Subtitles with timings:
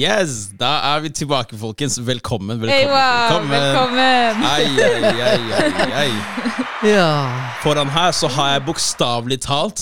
[0.00, 1.98] Yes, da er vi tilbake, folkens.
[2.06, 2.60] Velkommen.
[2.60, 2.70] velkommen.
[2.70, 4.44] Hey, wow, velkommen.
[4.44, 6.10] Ai, Ei, ei, ei, ai.
[6.96, 7.30] Ja.
[7.62, 9.80] Foran her så har jeg bokstavelig talt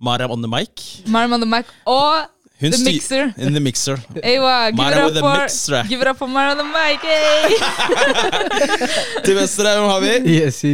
[0.00, 1.02] Mariam on the mic.
[1.06, 2.24] Mariam on the mic og
[2.64, 3.34] Hun The mixer.
[3.36, 3.98] In the mixer.
[4.22, 5.84] Ewa, give it up for mixer.
[5.88, 7.00] Give it up for Mara the mic.
[9.24, 10.40] Til venstre har vi?
[10.40, 10.64] Yes,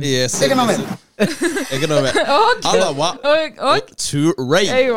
[1.21, 2.11] it- noe mer Økonomi.
[2.37, 4.67] Og, Alla, wa, og, og To Ray.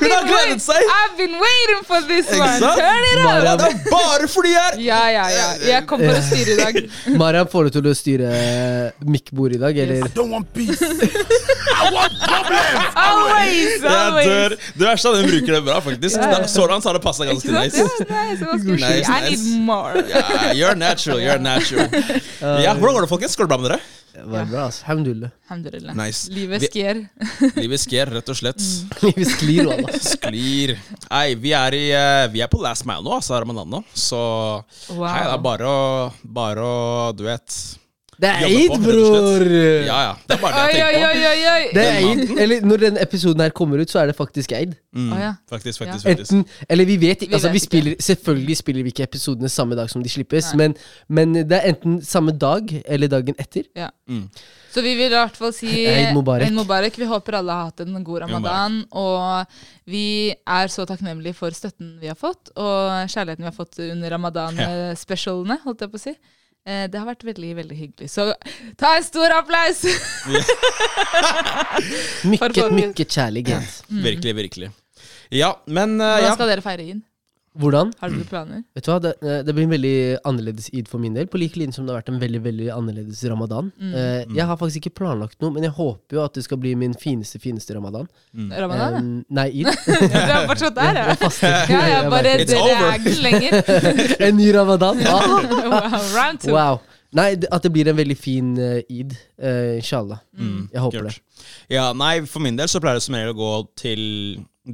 [0.00, 0.80] Hun har gledet seg!
[0.96, 2.60] I've been waiting for this one.
[2.60, 3.58] Turn it up.
[3.60, 5.48] Det er bare fordi jeg er Ja, ja, ja.
[5.74, 6.78] Jeg kom for å styre i dag.
[7.20, 8.30] Mariam, får du til å styre
[9.06, 10.08] mic-bord i dag, eller?
[10.16, 10.80] don't want peace.
[10.80, 12.96] I want problems.
[12.96, 14.26] Always, Jeg always.
[14.30, 14.56] dør.
[14.80, 16.16] Det verste er at hun bruker det bra, faktisk.
[16.16, 16.46] Ja, ja.
[16.50, 17.58] Så langt har det passa ganske sant?
[17.60, 17.78] nice.
[17.80, 19.08] Nice, Nice, nice.
[19.10, 19.94] I need more.
[20.08, 21.88] Yeah, you're natural, you're natural.
[22.40, 23.36] Ja, Hvordan går det, folkens?
[23.38, 23.80] Går det bra med dere?
[24.10, 24.82] Det var bra, altså.
[24.86, 25.30] Alhamdulillah.
[25.46, 25.94] Alhamdulillah.
[26.00, 26.30] Nice.
[26.34, 27.02] Livet Vi- sker.
[27.60, 28.62] Livet skjer, rett og slett.
[29.06, 29.98] Livet sklir, wallah.
[30.02, 30.72] Sklir.
[31.10, 33.82] Nei, vi er, i, eh, vi er på last mile nå, altså Ramadan nå.
[33.94, 34.18] Så
[34.90, 35.06] Wow.
[35.06, 35.84] hei, det er bare å,
[36.24, 37.54] bare å Du vet
[38.20, 39.44] Det er eid, bror!
[39.86, 40.10] Ja, ja.
[40.28, 41.06] Det er bare det jeg tenker på.
[41.08, 41.62] oi, oi, oi.
[41.72, 42.32] Det er eid.
[42.44, 44.74] Eller når denne episoden her kommer ut, så er det faktisk eid.
[44.92, 45.30] Mm, Å, ja.
[45.48, 46.10] Faktisk, faktisk, Ja.
[46.12, 46.32] faktisk.
[46.34, 47.70] Enten, eller vi vet Vi altså vet vi ikke.
[47.70, 50.74] spiller, Selvfølgelig spiller vi ikke episodene samme dag som de slippes, men,
[51.08, 53.64] men det er enten samme dag eller dagen etter.
[54.10, 54.26] Mm.
[54.70, 56.44] Så vi vil i hvert fall si Eid Mubarak.
[56.46, 56.98] Eid Mubarak.
[57.00, 58.76] Vi håper alle har hatt en god ramadan.
[58.92, 59.46] Og
[59.90, 60.04] vi
[60.46, 65.58] er så takknemlige for støtten vi har fått, og kjærligheten vi har fått under ramadan-specialene.
[65.64, 66.14] holdt jeg på å si.
[66.66, 68.10] Eh, Det har vært veldig veldig hyggelig.
[68.12, 68.26] Så
[68.80, 69.84] ta en stor applaus!
[72.30, 73.78] Mykket, mykket kjærlighet.
[73.88, 74.68] Virkelig, virkelig.
[75.32, 76.34] Ja, men eh, Hvordan ja.
[76.36, 77.00] skal dere feire id?
[77.58, 77.88] Hvordan?
[77.98, 78.60] Har du planer?
[78.76, 79.94] Vet du hva, det, eh, det blir en veldig
[80.28, 82.68] annerledes id for min del, på like linje som det har vært en veldig veldig
[82.76, 83.72] annerledes ramadan.
[83.80, 83.94] Mm.
[83.98, 86.76] Eh, jeg har faktisk ikke planlagt noe, men jeg håper jo at det skal bli
[86.78, 88.06] min fineste, fineste ramadan.
[88.34, 89.00] Ramadan, ja?
[89.00, 89.72] Eh, nei, id.
[90.14, 91.16] Du er fortsatt der, ja?
[91.18, 92.86] Ja, ja, Jeg bare It's dere over.
[92.86, 93.58] er ikke lenger.
[94.28, 95.02] En ny ramadan.
[95.10, 95.26] Ah,
[95.70, 96.54] Wow, round two.
[96.54, 96.78] wow.
[97.18, 99.16] Nei, at det blir en veldig fin uh, id.
[99.42, 100.20] Uh, inshallah.
[100.38, 101.16] Mm, Jeg håper det.
[101.72, 103.50] Ja, nei, for min del så pleier det som regel å gå
[103.82, 104.02] til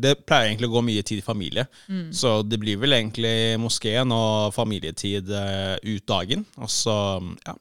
[0.02, 1.66] Det pleier egentlig å gå mye tid i familie.
[1.88, 2.08] Mm.
[2.14, 6.44] Så det blir vel egentlig moskeen og familietid eh, ut dagen.
[6.60, 6.96] Og så,
[7.46, 7.56] ja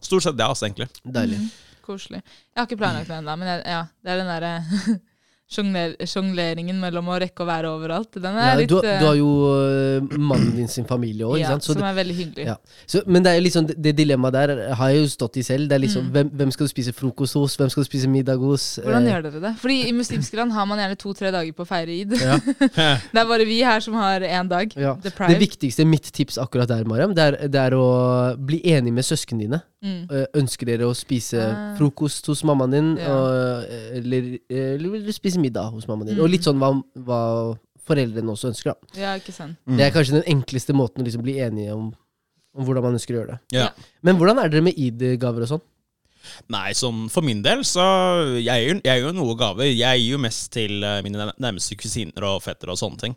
[0.00, 0.86] Stort sett det, altså, egentlig.
[1.04, 1.38] Deilig.
[1.84, 2.22] Koselig.
[2.54, 4.52] Jeg har ikke planlagt det ennå, men jeg, ja, det er den derre
[5.50, 8.12] sjongleringen mellom å rekke å være overalt.
[8.16, 11.38] Den Ja, er litt du, eh, du har jo uh, mannen din sin familie òg,
[11.42, 12.46] ja, Som det, er veldig hyggelig.
[12.46, 12.56] ja.
[12.86, 15.68] så, men det er liksom det, dilemmaet der har jeg jo stått i selv.
[15.70, 16.12] Det er liksom Mm.
[16.14, 18.78] hvem, hvem skal du spise frokost hos, hvem skal du spise middag hos?
[18.80, 19.50] Hvordan Eh, gjør dere det?
[19.60, 22.14] Fordi I muslimske land har man gjerne to-tre dager på å feire id.
[22.20, 22.38] Ja.
[23.12, 24.72] Det er bare vi her som har én dag.
[24.78, 24.94] Ja.
[25.02, 25.12] Det
[25.42, 27.84] viktigste, mitt tips akkurat der, Mariam, det er, det er å
[28.38, 29.60] bli enig med søsknene dine.
[29.82, 30.10] Mm.
[30.12, 31.74] Eh, Ønsker dere å spise Ah.
[31.78, 33.08] frokost hos mammaen din, Ja.
[33.14, 36.18] og, eh, eller, eller vil du spise middag hos mammaen din?
[36.20, 36.32] Og Mm.
[36.32, 37.58] litt sånn hva, hva
[37.88, 38.74] foreldrene også ønsker.
[38.74, 39.56] da Ja, ikke sant.
[39.66, 39.76] Mm.
[39.78, 41.94] Det er kanskje den enkleste måten å liksom bli enige om,
[42.54, 43.40] om hvordan man ønsker å gjøre det.
[43.52, 43.70] Ja.
[44.02, 45.62] Men hvordan er dere med id-gaver og sånn?
[46.50, 49.64] Nei, sånn for min del så Jeg gir jeg gir jo noe gaver.
[49.74, 53.16] Jeg gir jo mest til eh, mine nærmeste kusiner og fettere og sånne ting.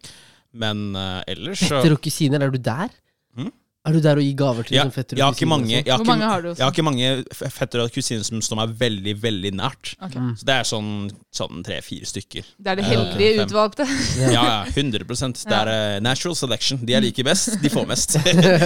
[0.53, 2.89] Men uh, ellers så Fetter og kusiner, er du der?
[3.35, 3.51] Mm.
[3.83, 5.71] Er du der og gir gaver til ja, liksom, fetter og har kusiner?
[5.83, 7.07] jeg har Hvor ikke, mange har du Jeg har ikke mange
[7.51, 9.89] fettere og kusiner som står meg veldig, veldig nært.
[9.97, 10.21] Okay.
[10.23, 10.29] Mm.
[10.39, 10.91] Så det er sånn,
[11.35, 12.47] sånn tre-fire stykker.
[12.63, 13.49] Det er det Ja, heldige fem.
[13.49, 13.87] utvalgte.
[14.21, 15.03] Ja, ja, 100
[15.43, 16.79] Det er uh, natural selection.
[16.79, 18.15] De jeg liker best, de får mest.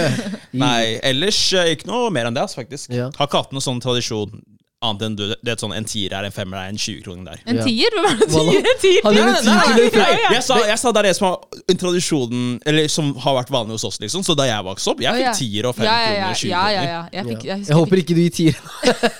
[0.64, 2.94] Nei, ellers eh, ikke noe mer enn det, altså, faktisk.
[2.94, 3.10] Ja.
[3.18, 4.38] Har ikke hatt noen sånn tradisjon
[4.78, 7.40] annet enn du, det er sånn en tier er en femmer er en 20-kroning der.
[7.50, 7.90] En tier?
[7.98, 8.52] Hva er det Wallah.
[8.54, 8.68] tier?
[8.70, 9.00] En tier?
[9.02, 10.18] Er nei, nei.
[10.36, 13.50] Jeg sa, jeg sa det er det som har en tradisjonen Eller som har vært
[13.50, 14.22] vanlig hos oss, liksom.
[14.22, 16.38] Så da jeg vokste opp, jeg fikk tier og fem Ja, ja, ja, kroner og
[16.38, 17.00] 20 ja, ja, ja.
[17.16, 17.56] Jeg, fikk, Ja.
[17.56, 18.60] jeg, Jeg håper ikke du gir tier.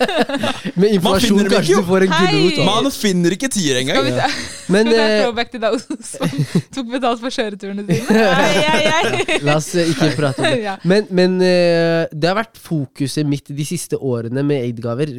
[0.78, 2.62] Med informasjon finner kanskje du får en gulrot.
[2.68, 4.08] Man finner ikke tier Skal engang.
[4.74, 6.38] Men Skal vi se eh, throwback til deg som
[6.78, 9.42] tok betalt for kjøreturene dine.
[9.48, 10.74] La oss eh, ikke prate om det.
[10.86, 15.10] Men, men eh, det har vært fokuset mitt de siste årene med aid-gaver,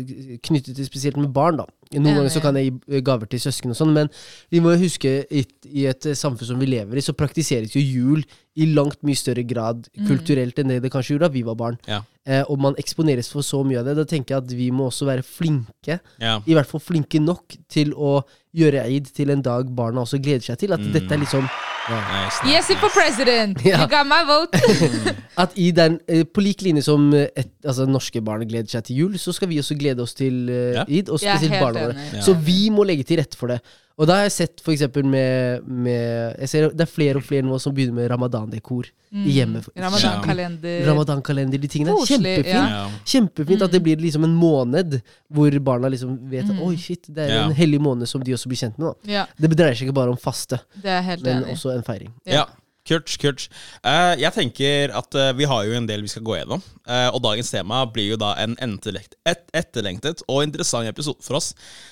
[0.46, 1.62] knyttet til spesielt med barn.
[1.62, 1.66] da
[1.96, 4.12] Noen ja, ganger så kan jeg gi gaver til søsken, og sånn men
[4.54, 7.82] vi må jo huske i, i et samfunn som vi lever i, så praktiseres jo
[7.82, 8.22] jul
[8.60, 10.08] i langt mye større grad Mm.
[10.10, 11.78] kulturelt enn det det kanskje gjorde da vi var barn.
[11.88, 12.02] Ja.
[12.30, 13.96] Eh, og man eksponeres for så mye av det.
[13.98, 16.40] Da tenker jeg at vi må også være flinke, Ja.
[16.46, 18.22] i hvert fall flinke nok til å
[18.56, 20.74] gjøre eid til en dag barna også gleder seg til.
[20.74, 20.92] At Mm.
[20.94, 21.50] dette er liksom
[21.90, 22.00] ja.
[22.26, 23.58] Nice, nice, Yes, for president!
[23.66, 23.80] Ja.
[23.82, 24.54] You got my vote!
[25.38, 28.84] At i den, eh, på lik linje som eh, et, altså, norske barn gleder seg
[28.86, 32.22] til jul, så skal vi også glede oss til eh, id, og spesielt barna våre.
[32.22, 33.62] Så vi må legge til rette for det.
[34.00, 37.44] Og da har jeg sett eksempel med, med jeg ser, Det er flere og flere
[37.44, 39.68] nå som begynner med ramadan-dekor i hjemmet.
[39.76, 40.86] Ramadan-kalender.
[40.88, 41.96] Ramadan-kalender, de tingene.
[41.98, 42.70] Koselig, Kjempefint.
[42.70, 42.90] ja.
[43.06, 45.02] Kjempefint at det blir liksom en måned
[45.34, 46.62] hvor barna liksom vet at Mm.
[46.68, 47.46] oi shit, det er Ja.
[47.50, 48.94] en hellig måned som de også blir kjent med.
[49.06, 51.76] da Ja, Det dreier seg ikke bare om faste, det er helt men enig også
[51.76, 52.12] en feiring.
[52.26, 52.46] Ja.
[52.90, 53.48] Kult, kult.
[53.86, 56.64] Uh, jeg tenker at uh, vi har jo en del vi skal gå gjennom.
[56.90, 61.38] Uh, og dagens tema blir jo da en etterlengt, et, etterlengtet og interessant episode for
[61.38, 61.52] oss.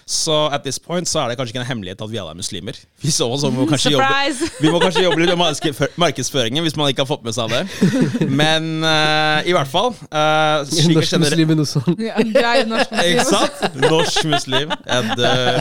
[0.09, 2.39] Så at this point så er det kanskje ikke en hemmelighet at vi alle er
[2.39, 2.79] muslimer.
[3.03, 6.75] Vi så oss, må vi kanskje jobbe Vi må kanskje jobbe litt med markedsføringen hvis
[6.79, 7.61] man ikke har fått med seg det.
[8.25, 11.83] Men eh, i hvert fall uh, Norsk Norsk kjenner muslimen også.
[12.01, 13.11] Ja, du er jo norsk muslim.
[13.11, 13.77] Ikke sant?
[13.85, 14.73] Norsk muslim.
[15.19, 15.59] Dør.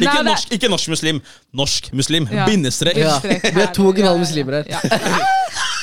[0.00, 1.20] Ikke, norsk, ikke norsk muslim.
[1.52, 2.28] Norsk muslim.
[2.32, 2.48] Ja.
[2.48, 2.98] Bindestrek.
[2.98, 3.18] Ja.
[3.22, 4.66] Vi er to og en halv muslimer her.
[4.74, 4.80] Ja.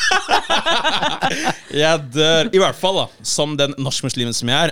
[1.72, 2.50] Jeg dør.
[2.52, 3.26] I hvert fall, da.
[3.28, 4.72] Som den norskmuslimen som jeg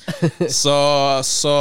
[0.62, 0.76] så,
[1.24, 1.54] så,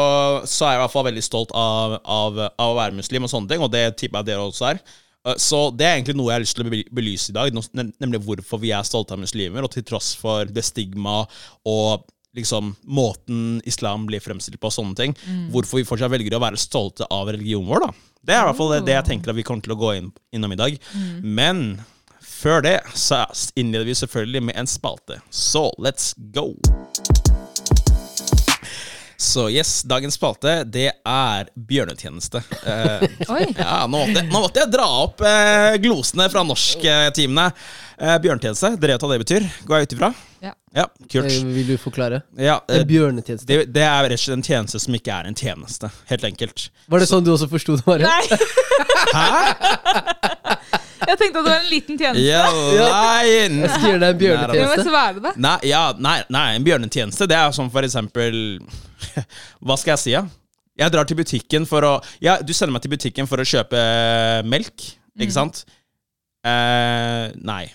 [0.49, 3.31] så er jeg i hvert fall veldig stolt av, av, av å være muslim og
[3.31, 4.81] sånne ting, og det tipper jeg dere også er.
[5.23, 7.61] Uh, Så det er egentlig noe jeg har lyst til å belyse i dag,
[8.03, 11.21] nemlig hvorfor vi er stolte av muslimer, og til tross for det stigma
[11.63, 12.03] og
[12.35, 15.15] liksom måten islam blir fremstilt på og sånne ting,
[15.53, 18.09] hvorfor vi fortsatt velger å være stolte av religionen vår, da.
[18.23, 19.89] Det er i hvert fall det, det jeg tenker at vi kommer til å gå
[19.99, 20.77] inn, innom i dag.
[21.21, 21.65] Men
[22.23, 23.25] før det så
[23.59, 25.19] innleder vi selvfølgelig med en spalte.
[25.29, 26.53] Så let's go!
[29.23, 32.43] Så yes, dagens spalte, det er bjørnetjeneste.
[32.63, 33.03] Eh,
[33.57, 37.49] ja, nå måtte, nå måtte jeg dra opp eh, glosene fra norsktimene.
[37.97, 39.47] Eh, bjørnetjeneste, dere vet hva det betyr?
[39.67, 40.11] Går jeg ut ifra?
[40.73, 40.87] Ja.
[40.87, 41.29] Ja, kult.
[41.29, 42.21] Det Vil du forklare?
[42.37, 43.45] Ja, eh, En bjørnetjeneste.
[43.45, 45.89] det, det er rett og slett en tjeneste som ikke er en tjeneste.
[46.09, 46.63] Helt enkelt.
[46.89, 48.09] Var det sånn du også forsto det, Maria?
[48.09, 48.39] Nei,
[49.13, 49.27] Hæ?
[51.11, 52.23] jeg tenkte at det var en liten tjeneste.
[52.25, 52.45] Ja,
[52.97, 53.27] nei.
[53.29, 54.95] Jeg skal gjøre deg en bjørnetjeneste.
[54.95, 55.35] Nei, det det.
[55.45, 58.39] Nei, ja, nei, nei, en bjørnetjeneste Det er som for eksempel
[59.65, 60.25] Hva skal jeg si, da?
[60.81, 61.93] Jeg drar til butikken for å
[62.23, 63.77] ja, Du sender meg til butikken for å kjøpe
[64.49, 64.89] melk,
[65.21, 65.63] ikke sant?
[66.43, 67.67] Eh, nei.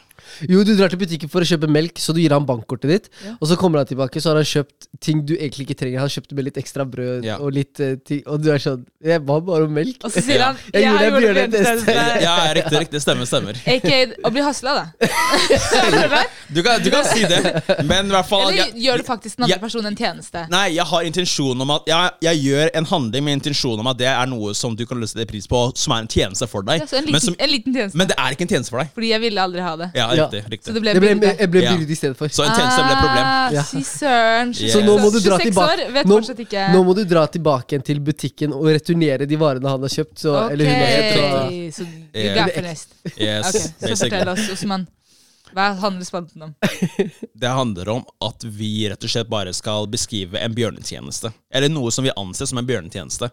[0.48, 3.08] Jo, du drar til butikken for å kjøpe melk, så du gir han bankkortet ditt.
[3.24, 3.34] Ja.
[3.40, 6.02] Og så kommer han tilbake, så har han kjøpt ting du egentlig ikke trenger.
[6.04, 7.38] Han kjøpte med litt ekstra brød Ja.
[7.42, 10.00] og litt uh, ting, og du er sånn Jeg ba bare om melk.
[10.04, 11.92] Og så sier han Jeg gjorde en bjørnetest.
[12.28, 13.02] Ja, riktig, riktig.
[13.04, 13.58] Stemmer, stemmer.
[14.28, 14.84] Å bli hasla, da.
[16.48, 17.40] Du kan, du kan si det,
[17.86, 20.44] men i hvert fall jeg, gjør du faktisk den andre jeg- personen en tjeneste?
[20.52, 23.98] Nei, jeg har intensjon om at jeg, jeg gjør en handling med intensjon om at
[24.00, 26.64] det er noe som du kan løse sette pris på, som er en tjeneste for
[26.66, 26.82] deg.
[26.82, 27.98] Ja, en, en men, liten, som, en liten tjeneste.
[28.00, 28.90] men det er ikke en tjeneste for deg.
[28.96, 29.88] Fordi jeg ville aldri ha det.
[29.98, 30.26] Ja, Ja.
[30.50, 30.64] riktig.
[30.66, 31.72] Så det ble Det ble, jeg ble Ja.
[31.78, 32.28] i stedet for.
[32.28, 33.24] Så en tjeneste ble problem.
[33.24, 33.62] Ah, Ja.
[33.62, 34.52] Fy søren.
[34.54, 35.78] Så nå må du dra tilbake.
[35.78, 39.36] år, vet Nå- ikke Nå må du dra tilbake igjen til butikken og returnere de
[39.36, 40.18] varene han har kjøpt.
[40.18, 41.14] Så, Ok, eller hun har kjøpt.
[41.16, 41.82] Så.
[41.82, 42.34] så du Ja.
[42.34, 42.88] gaffer nest.
[43.18, 44.86] Yes, okay, så fortell oss, Osman.
[45.54, 46.54] Hva handler spalten om?
[47.38, 51.32] Det handler om at vi rett og slett bare skal beskrive en bjørnetjeneste.
[51.50, 53.30] Eller noe som vi anser som en bjørnetjeneste.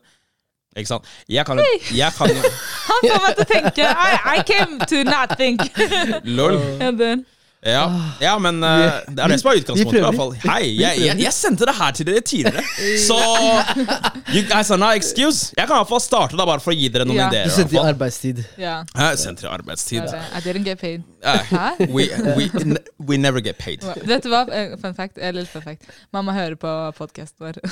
[0.76, 1.06] Ikke sant?
[1.32, 1.62] Jeg kan,
[1.96, 2.42] jeg kan jo
[2.90, 3.86] Han får meg til å tenke.
[4.10, 5.62] I, I came to not think.
[6.38, 6.60] Lol.
[7.66, 7.84] Ja, Ja,
[8.22, 9.98] ja men uh, det er det som er utgangspunktet.
[9.98, 12.62] i hvert fall Hei, jeg, jeg, jeg sendte det her til dere tidligere.
[13.02, 13.18] Så
[14.36, 15.50] you guys are not excuse.
[15.58, 17.32] Jeg kan i hvert fall starte da bare for å gi dere noen Ja.
[17.34, 17.50] ideer.
[17.50, 18.44] Du sendte i arbeidstid.
[18.62, 18.76] ja.
[19.00, 20.06] Jeg sendte i arbeidstid.
[20.14, 21.02] I didn't get paid.
[21.24, 21.90] Eh, Hæ?
[21.90, 22.06] we,
[22.38, 23.82] we, we never get paid.
[24.06, 24.44] Vet du hva?
[24.54, 25.18] Eh, Fun fact.
[25.18, 25.90] Eller fun fact.
[26.14, 27.64] Mamma hører på podkasten vår.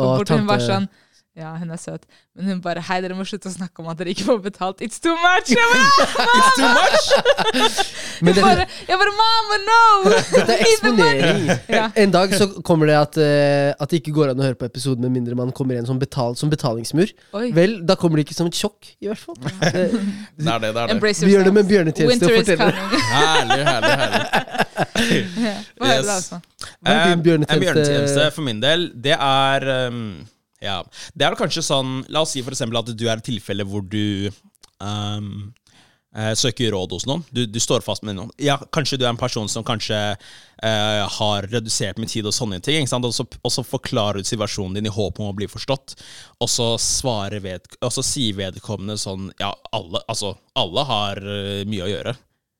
[0.00, 0.88] Og hun var sånn
[1.32, 2.02] Ja, hun er søt,
[2.36, 4.82] men hun bare Hei, dere må slutte å snakke om at dere ikke får betalt.
[4.84, 5.48] It's too much!
[5.48, 7.06] Jeg bare, It's too much!
[8.22, 10.10] Jeg bare, jeg bare Mama, no!
[10.12, 11.46] dette er eksponering.
[11.72, 11.86] Ja.
[11.98, 14.68] En dag så kommer det at, uh, at det ikke går an å høre på
[14.68, 17.10] episoden med mindre man kommer igjen som, betal, som betalingsmur.
[17.40, 17.48] Oi.
[17.56, 19.40] Vel, da kommer det ikke som et sjokk, i hvert fall.
[19.40, 20.70] det, Det er det.
[20.70, 21.14] det, er det.
[21.24, 22.78] Vi gjør det med bjørnetjeneste og forteller.
[23.08, 24.22] Herlig, herlig, herlig.
[24.92, 26.06] Få høre Yes.
[26.06, 26.38] det, altså.
[26.78, 27.56] Hva er Eh, din bjørnetjeneste?
[27.56, 30.04] En bjørnetjeneste for min del, det er um,
[30.62, 30.78] Ja.
[31.14, 33.66] Det er vel kanskje sånn La oss si for eksempel at du er et tilfelle
[33.66, 34.30] hvor du
[34.78, 35.50] um,
[36.36, 37.22] søker råd hos noen.
[37.32, 38.30] Du, du står fast med noen.
[38.36, 42.58] Ja, kanskje du er en person som kanskje eh, har redusert med tid og sånne
[42.60, 42.84] ting.
[42.84, 45.96] Og, så, og så forklarer du situasjonen din i håp om å bli forstått.
[46.44, 46.74] Og så
[47.40, 52.14] ved, og så sier vedkommende sånn Ja, alle, altså, alle har eh, mye å gjøre.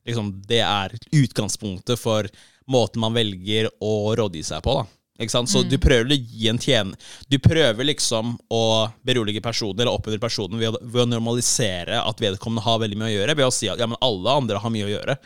[0.08, 2.32] Liksom, det er utgangspunktet for
[2.72, 4.80] måten man velger å rådgi seg på.
[4.80, 5.48] da ikke sant?
[5.52, 6.94] Så du prøver å gi en tjen
[7.30, 12.18] Du prøver liksom å berolige personen eller oppmuntre personen ved, å- ved å normalisere at
[12.18, 14.70] vedkommende har veldig mye å gjøre, ved å si at ja, men alle andre har
[14.70, 15.16] mye å gjøre.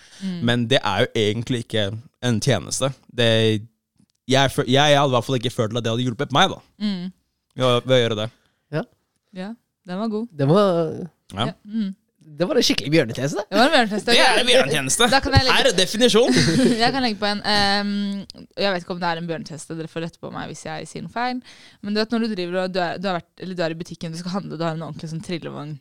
[0.43, 1.87] Men det er jo egentlig ikke
[2.23, 2.93] en tjeneste.
[3.15, 3.63] Det,
[4.27, 6.59] jeg, hadde i hvert fall ikke følt at det hadde hjulpet meg, da.
[7.57, 8.31] Ved, å, ved å gjøre det.
[9.37, 9.55] Ja,
[9.87, 10.29] den var god.
[10.37, 11.47] Den var Ja.
[11.47, 11.53] Ja.
[12.27, 12.37] Mm.
[12.39, 13.43] Det var en skikkelig bjørnetjeneste.
[13.51, 14.11] Det var en bjørnetjeneste.
[14.13, 15.07] Det er en bjørnetjeneste.
[15.47, 16.39] Legge- er definisjon.
[16.83, 17.93] Jeg kan legge på en um,
[18.59, 20.89] Jeg vet ikke om det er en bjørnetjeneste, dere får rette på meg hvis jeg
[20.91, 21.39] sier noe feil.
[21.87, 23.77] Men du vet når du driver og du er, du har vært, eller du er
[23.77, 25.77] i butikken, du skal handle, du har en ordentlig sånn trillevogn,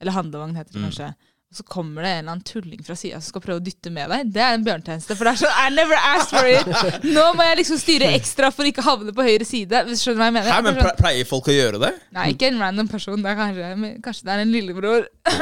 [0.00, 1.10] eller handlevogn heter det kanskje.
[1.50, 3.90] Og så kommer det en eller annen tulling fra sida som skal prøve å dytte
[3.90, 4.28] med deg.
[4.36, 5.16] Det er en bjørntjeneste.
[5.18, 7.02] For det er sånn I never asked for it!
[7.16, 9.80] Nå må jeg liksom styre ekstra for ikke å havne på høyre side.
[9.88, 10.52] Hvis du skjønner hva jeg mener?
[10.54, 11.90] Hæ, men sånn- pleier folk å gjøre det?
[12.14, 13.18] Nei, ikke en random person.
[13.26, 15.08] Det kanskje, kanskje det er en lillebror.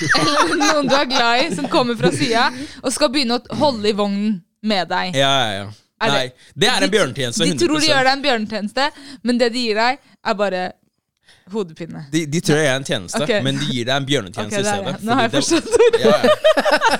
[0.00, 2.48] Eller noen du er glad i, som kommer fra sida
[2.80, 5.14] og skal begynne å holde i vognen med deg.
[5.18, 5.70] Ja, ja, ja.
[6.00, 7.44] Er det- Nei, det er en De- bjørnetjeneste.
[7.44, 7.90] De tror de 100%.
[7.92, 8.90] gjør deg en bjørnetjeneste,
[9.22, 10.62] men det de gir deg, er bare
[11.52, 12.04] hodepine.
[12.12, 13.40] De, de tror jeg er en tjeneste, okay.
[13.46, 15.02] men de gir deg en bjørnetjeneste i stedet.
[15.06, 16.36] Nå har jeg forstått det- Ja, ja.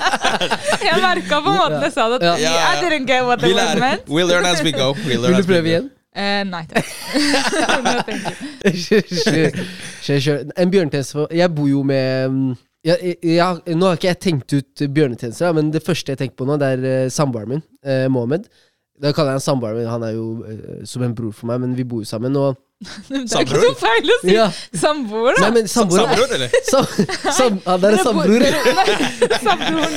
[0.89, 2.21] Jeg merka på måten jeg sa det.
[2.25, 2.35] Ja.
[2.41, 2.69] Ja, ja.
[2.73, 4.09] I didn't get what Vi was meant.
[4.09, 4.93] We learn as we go.
[5.07, 5.91] We learn Vil du prøve igjen?
[6.11, 6.89] Uh, nei takk.
[8.83, 10.41] Kjør, kjør.
[10.59, 12.57] En bjørnetjeneste for Jeg bor jo med mm,
[12.89, 16.41] jeg, jeg, jeg, Nå har ikke jeg tenkt ut bjørnetjenester, men det første jeg tenker
[16.41, 18.49] på nå, det er uh, samboeren min, eh, Mohammed.
[19.01, 19.87] Da kaller jeg han samboeren min.
[19.89, 22.37] Han er jo eh, som en bror for meg, men vi bor jo sammen.
[22.37, 22.59] Og,
[23.11, 23.61] Det er ikke Samboer?
[23.61, 24.33] noe feil å si.
[24.33, 24.45] ja,
[24.81, 25.63] Samboer, da.
[25.69, 26.49] samboer eller?
[26.71, 26.87] sam,
[27.37, 28.05] sam, ja, det er en nei,
[29.45, 29.97] Samboeren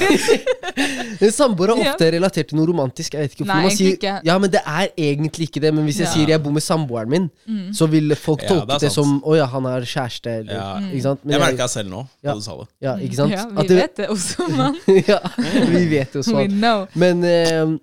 [1.20, 1.32] din.
[1.32, 3.16] Samboer er ofte relatert til noe romantisk.
[3.16, 4.16] Jeg vet ikke hvorfor Nei, man egentlig sier, ikke.
[4.28, 5.72] Ja, men det er egentlig ikke det.
[5.78, 6.14] Men hvis jeg Ja.
[6.16, 7.30] sier jeg bor med samboeren min,
[7.76, 9.00] så vil folk Ja, tolke det er det, sant.
[9.00, 10.36] som å ja, han har kjæreste.
[10.44, 10.70] Eller, Ja.
[10.92, 11.24] Ikke sant?
[11.26, 12.32] Men Jeg merka selv nå, Ja.
[12.32, 12.68] da du sa det.
[12.82, 13.32] ja, ikke sant?
[13.32, 14.76] Ja, At vi det- vet det også, mann.
[15.08, 15.20] ja,
[15.72, 16.60] vi vet jo We sånn.
[16.60, 16.88] know.
[16.96, 17.78] Men eh,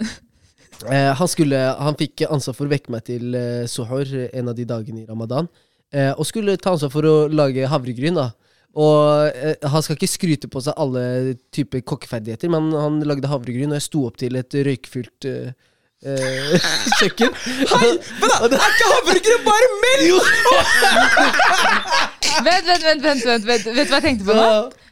[0.89, 4.57] eh, han, skulle, han fikk ansvar for å vekke meg til eh, suhor en av
[4.59, 5.49] de dagene i ramadan.
[5.93, 8.15] Eh, og skulle ta ansvar for å lage havregryn.
[8.19, 8.31] da
[8.79, 13.73] Og eh, Han skal ikke skryte på seg alle typer kokkeferdigheter, men han lagde havregryn,
[13.75, 15.51] og jeg sto opp til et røykfylt eh,
[17.01, 17.35] kjøkken.
[17.35, 17.99] kjøkken.
[18.23, 20.31] Men da, er ikke havregryn bare melk?!
[22.41, 23.67] Vent, vent, vent, vent, vent, vent.
[23.75, 24.45] Vet du hva jeg tenkte på nå?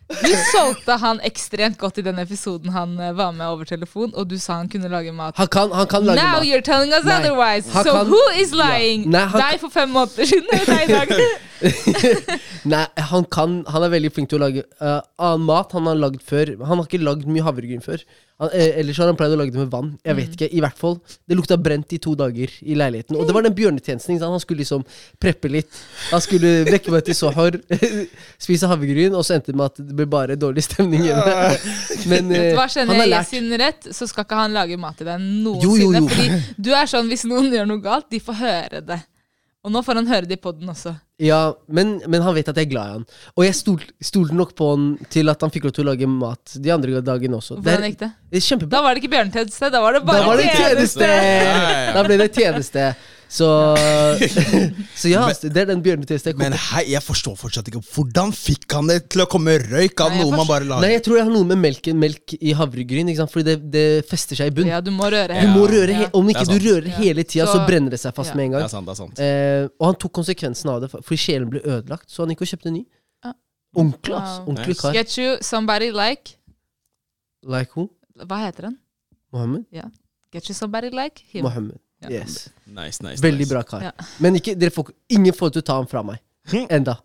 [0.09, 4.29] Du solgte han ekstremt godt i den episoden han eh, var med over telefon, og
[4.31, 5.37] du sa han kunne lage mat.
[5.37, 6.47] Han kan, han kan lage Now mat.
[6.49, 7.69] you're telling us Nei, otherwise.
[7.73, 9.05] han So kan- who is lying?
[9.11, 11.13] Nei, han Deg for fem måneder siden eller deg i dag?
[12.73, 15.99] Nei, han kan Han er veldig flink til å lage eh, annen mat han har
[15.99, 16.55] lagd før.
[16.65, 18.05] Han har ikke lagd mye havregryn før.
[18.39, 19.89] Han, eh, ellers har han pleid å lage det med vann.
[20.07, 20.21] Jeg Mm.
[20.23, 23.17] vet ikke, i hvert fall Det lukta brent i to dager i leiligheten.
[23.19, 24.15] Og det var den bjørnetjenesten.
[24.15, 24.31] ikke sant?
[24.37, 24.85] Han skulle liksom
[25.21, 25.81] preppe litt.
[26.13, 27.59] Han skulle vekke meg til sohar,
[28.47, 31.35] spise havregryn, og så endte det med at ble bare dårlig stemning hjemme.
[32.13, 33.31] Men uh, Hva han skjønner har jeg lært.
[33.35, 36.01] sin rett, så skal ikke han lage mat til deg Jo, jo, noensinne.
[36.01, 36.09] jo.
[36.15, 39.01] Fordi du er sånn, hvis noen gjør noe galt, de får høre det.
[39.67, 40.93] Og nå får han høre det i poden også.
[41.21, 43.03] Ja, men, men han vet at jeg er glad i han.
[43.35, 46.07] Og jeg stol- stolte nok på han til at han fikk lov til å lage
[46.09, 47.59] mat de andre dagene også.
[47.59, 48.11] Hvordan gikk det?
[48.39, 48.69] det.
[48.71, 51.11] Da var det ikke bjørnetjeneste, da var det bare Da var det tjeneste!
[51.11, 51.93] ja.
[51.99, 52.87] Da ble det tjeneste.
[53.29, 53.45] Så,
[54.97, 58.89] så ja, det er den bjørnetjenesten Men hei, jeg forstår fortsatt ikke Hvordan fikk han
[58.89, 61.19] det til å komme røyk av Nei, jeg noe man forstår- bare Nei, jeg tror
[61.19, 63.33] det har noe med melken, melk i havregryn, ikke sant?
[63.35, 64.71] Fordi det, det fester seg i bunn.
[64.73, 66.11] Ja, du må røre Du må røre, he Ja.
[66.17, 66.69] Om Det ikke er du sant.
[66.71, 66.97] rører Ja.
[67.03, 68.37] hele tida, så, Så- brenner det seg fast ja.
[68.41, 68.65] med en Det gang.
[68.65, 69.21] er sant, det er sant.
[69.21, 72.09] Eh, og han tok konsekvensen av det, for- fordi sjelen ble ødelagt.
[72.09, 72.85] Så han gikk og kjøpte en ny.
[73.25, 73.33] Ja.
[73.77, 74.39] Ordentlig, ass.
[74.39, 74.47] Wow.
[74.49, 74.81] Ordentlig Nice.
[74.81, 74.93] kar.
[74.97, 76.35] Get you somebody like
[77.45, 77.91] Like who?
[78.25, 78.79] Hva heter han?
[79.33, 79.65] Mohammed?
[80.33, 81.45] Get you somebody like him.
[81.45, 81.79] Mohammed.
[82.05, 82.11] Ja.
[82.21, 82.49] Yes.
[82.65, 83.51] Nice, nice, Veldig nice.
[83.55, 83.83] bra kar.
[83.89, 83.93] Ja.
[84.23, 86.21] Men ikke, dere får, ingen får til å ta ham fra meg.
[86.71, 86.99] Enda.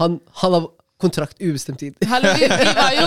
[0.00, 0.66] Han, han har
[0.98, 1.94] kontrakt ubestemt tid.
[2.10, 3.06] Hallo, vi, vi, var jo,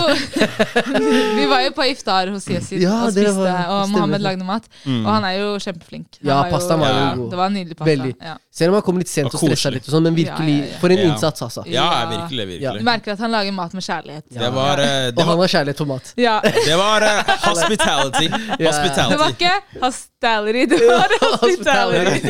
[1.36, 4.64] vi var jo på iftar hos Yesid Ja, og spiste, var- og Mohammed lagde mat.
[4.86, 5.02] Mm.
[5.04, 6.16] Og han er jo kjempeflink.
[6.22, 7.30] Han Ja, var jo- var jo ja, god.
[7.34, 7.90] Det var en nydelig pasta.
[7.92, 8.14] Veldig.
[8.30, 8.36] Ja.
[8.52, 10.64] Selv om han kommer litt sent Og og stressa litt, og sånn, men virkelig, Ja,
[10.66, 10.78] ja, ja.
[10.82, 11.04] for en Ja.
[11.08, 11.62] innsats, altså.
[11.72, 14.24] Ja, virkelig, virkelig, Du merker at han lager mat med kjærlighet.
[14.30, 14.40] Ja.
[14.42, 16.12] Det var, uh, det Og han har kjærlighet for mat.
[16.20, 16.34] Ja.
[16.44, 18.28] det var uh, hospitality.
[18.60, 18.72] Ja.
[19.08, 21.08] Det var ikke hostality, det var
[21.40, 22.28] hospitality.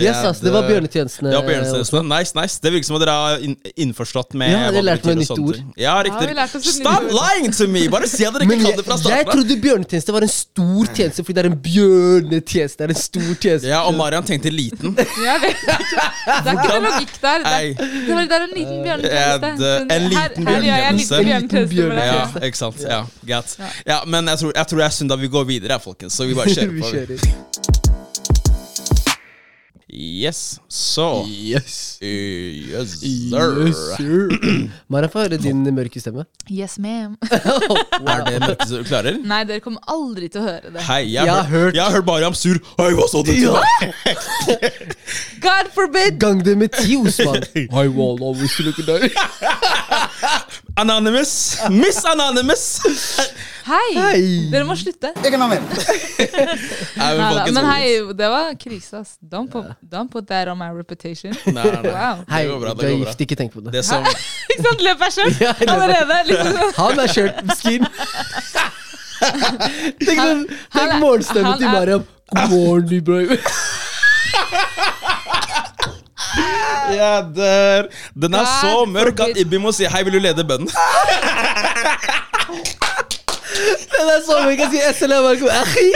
[0.00, 1.28] Yes, ass, det var bjørnetjenestene.
[1.30, 2.02] Det var bjørnetjenestene.
[2.08, 2.56] Nice, nice.
[2.64, 3.44] Det virker som at dere har
[3.84, 5.60] innforstått med Ja, dere lærte meg betyr nytt ord.
[5.76, 6.30] Ja, Ja, riktig.
[6.30, 7.84] et Stop lying to me!
[7.92, 9.28] Bare si at dere ikke kan det fra starten.
[9.28, 9.34] av.
[9.34, 12.78] trodde bjørnetjeneste var en stor tjeneste, fordi det er en bjørnetjeneste.
[12.80, 13.68] Det er en stor tjeneste.
[13.68, 14.96] Ja, og Marian tenkte liten.
[15.24, 15.76] Jeg vet ikke.
[16.26, 17.38] Det er ikke noe logikk der.
[17.44, 19.14] Det er, det er en liten bjørnetjeneste.
[19.14, 21.22] Ja, det- en Her- liten her gjør jeg en bjørnetjeneste.
[21.22, 22.38] liten bjørnetjeneste.
[22.40, 22.80] Ja, ikke sant.
[22.88, 23.56] Ja, greit.
[23.86, 23.98] Ja.
[24.06, 26.12] Men jeg tror, jeg tror det er synd at vi går videre, folkens.
[26.12, 27.69] Så vi bare kjører Vi på.
[29.92, 31.98] Yes, så Yes.
[32.00, 33.72] Yes, Yes, sir.
[33.96, 34.28] sir.
[34.88, 36.24] Mara, få høre din mørke stemme.
[36.50, 37.16] Yes, ma'am.
[38.06, 39.18] Er det mørkeste du klarer?
[39.26, 40.84] Nei, dere kommer aldri til å høre det.
[40.86, 42.60] Hei, jeg Jeg har har hørt, jeg har hørt Mariam sur.
[42.78, 43.66] Hei, hva sa du til meg?
[45.42, 46.20] God forbid!
[46.22, 47.42] Gang det med ti, Osman.
[47.58, 49.10] I will always look at you.
[50.80, 51.32] Anonymous.
[51.70, 52.64] Miss Anonymous.
[53.66, 53.90] Hei!
[53.94, 54.22] Hei!
[54.50, 55.10] Dere må slutte.
[55.22, 55.48] Jeg kan ha.
[55.50, 57.10] Nei,
[57.52, 59.12] men, hei, det var krise, ass.
[59.20, 61.34] Don't put, don't put that on my reputation.
[61.46, 61.92] Nei, nei, nei.
[61.92, 62.22] Wow.
[62.32, 63.10] Hei, går bra, det du er går bra.
[63.12, 63.74] gift, ikke tenk på det.
[63.76, 64.06] Det som
[64.54, 64.84] Ikke sant?
[64.86, 65.74] Løp deg sjøl Ja, jeg løper.
[65.76, 66.16] allerede.
[66.30, 66.52] Liksom.
[66.80, 67.86] Han er kjørt skin.
[70.00, 70.24] tenk
[70.72, 72.08] tenk er- morgenstemmen til er- Mariam.
[72.30, 73.38] God morgen, Ibrahim.
[77.00, 77.82] Jeg dør.
[78.22, 79.36] Den er så mørk at.
[79.38, 80.70] Ibbi må si 'hei, vil du lede bønnen'?
[83.90, 85.86] Den er sånn vi kan si SLM alaikum, akhi.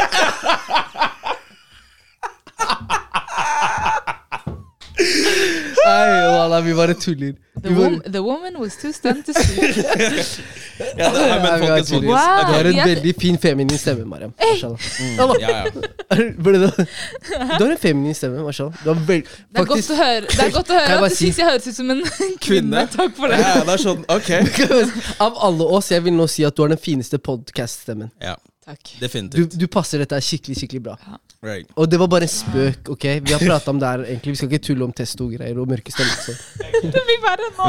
[5.85, 7.35] Nei, wallah, vi bare tuller.
[7.63, 9.77] The, Vi bare- the woman was too stunned to speak.
[10.99, 12.09] Ja, det, er, men Ja, vi folkens, har folkens.
[12.11, 12.47] Wow.
[12.49, 14.33] Du har en jeg- veldig fin feminin stemme, Mariam.
[14.41, 14.79] Mashallah.
[15.41, 15.65] Ja, ja.
[16.45, 16.87] Ble det-
[17.59, 18.75] Du har en feminin stemme, mashallah.
[18.85, 19.29] Du har veld...
[19.55, 21.17] Det er godt å høre, det er godt å Kan jeg høre bare at du
[21.21, 22.03] si- syns jeg høres ut som en
[22.49, 22.87] kvinne.
[22.97, 23.39] Takk for det.
[23.45, 24.33] ja, det er sånn, ok.
[25.29, 28.11] Av alle oss, jeg vil nå si at du har den fineste podcast-stemmen.
[28.25, 28.81] Ja, Takk.
[28.97, 29.55] Du, definitivt.
[29.61, 30.95] du passer dette skikkelig, skikkelig bra.
[31.45, 31.67] Right.
[31.77, 33.05] Og det var bare en spøk, ok?
[33.21, 34.33] Vi har prata om det her, egentlig.
[34.33, 36.39] Vi skal ikke tulle om testo-greier og mørke stemmer.
[36.95, 37.67] Det blir verre nå.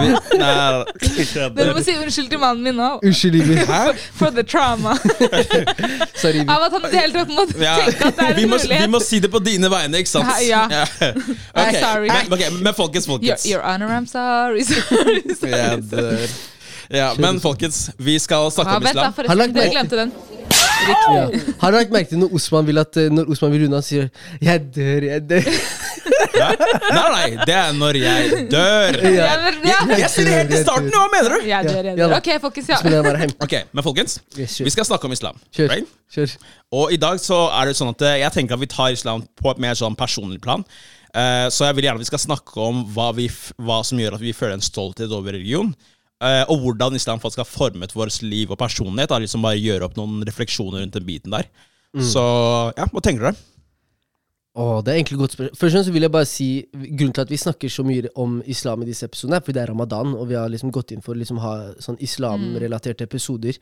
[1.57, 2.87] Dere må si unnskyld til mannen min nå.
[3.03, 3.57] Unnskyld, Ibi.
[3.67, 4.95] For, For the trauma.
[6.21, 6.47] Sorry, Ibi.
[6.55, 8.53] Av at han i det hele tatt måtte Ja, tenke at det er vi, en
[8.55, 8.85] mulighet.
[8.85, 10.31] vi må si det på dine vegne, ikke sant?
[10.47, 10.63] Ja.
[11.65, 12.07] Ok, sorry.
[12.11, 13.45] Men, okay, men folkens, folkens.
[13.49, 14.63] your honor, I'm sorry.
[14.63, 15.51] sorry, sorry.
[15.51, 16.29] Jeg.
[16.93, 19.13] Ja, men folkens, vi skal snakke Ja, om vent da, islam.
[19.19, 19.55] Forresten.
[19.63, 20.11] Jeg glemte den.
[20.85, 21.23] Ja.
[21.61, 23.85] Har du lagt merke til når Osman vil at eh, Når Osman vil unna, han
[23.85, 24.09] sier
[24.41, 25.49] 'jeg dør, jeg dør'?
[26.35, 26.49] Ja.
[26.91, 28.97] Nei, nei, det er når jeg dør.
[29.01, 29.25] Ja.
[29.25, 29.99] Jeg, jeg.
[30.01, 31.47] Jeg sier det helt i starten, hva mener du?
[31.47, 32.15] Jeg dør, jeg dør.
[32.17, 33.29] Ok, folkens, ja.
[33.45, 35.39] Ok, men folkens, vi skal snakke om islam.
[35.55, 35.71] Kjør.
[35.71, 35.95] Right?
[36.13, 36.35] Kjør.
[36.75, 39.23] Og i dag så er det sånn at eh, jeg tenker at vi tar islam
[39.39, 40.65] på et mer sånn personlig plan.
[41.15, 43.29] Eh, så jeg vil gjerne at vi skal snakke om hva, vi
[43.63, 45.71] hva som gjør at vi føler en stolthet over religion.
[46.23, 49.11] Eh, og hvordan islam faktisk har formet vårt liv og personlighet.
[49.11, 51.49] Da, liksom bare gjøre opp noen refleksjoner rundt den biten der.
[51.95, 52.21] Så
[52.75, 53.37] ja, hva tenker dere?
[54.55, 55.57] Åh, det er egentlig godt spørsmål.
[55.59, 58.37] Først og fremst vil jeg bare si Grunnen til at vi snakker så mye om
[58.47, 61.03] islam i disse episodene, er fordi det er ramadan, og vi har liksom gått inn
[61.03, 63.59] for å liksom ha sånn islamrelaterte episoder.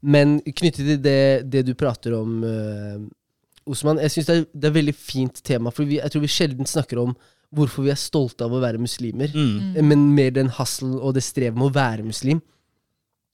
[0.00, 4.70] Men knyttet til det, det du prater om, uh, Osman, jeg syns det, det er
[4.70, 5.74] et veldig fint tema.
[5.74, 7.16] For vi, jeg tror vi sjelden snakker om
[7.54, 9.32] hvorfor vi er stolte av å være muslimer.
[9.34, 9.78] Mm.
[9.86, 12.40] Men mer den hasselen og det strevet med å være muslim.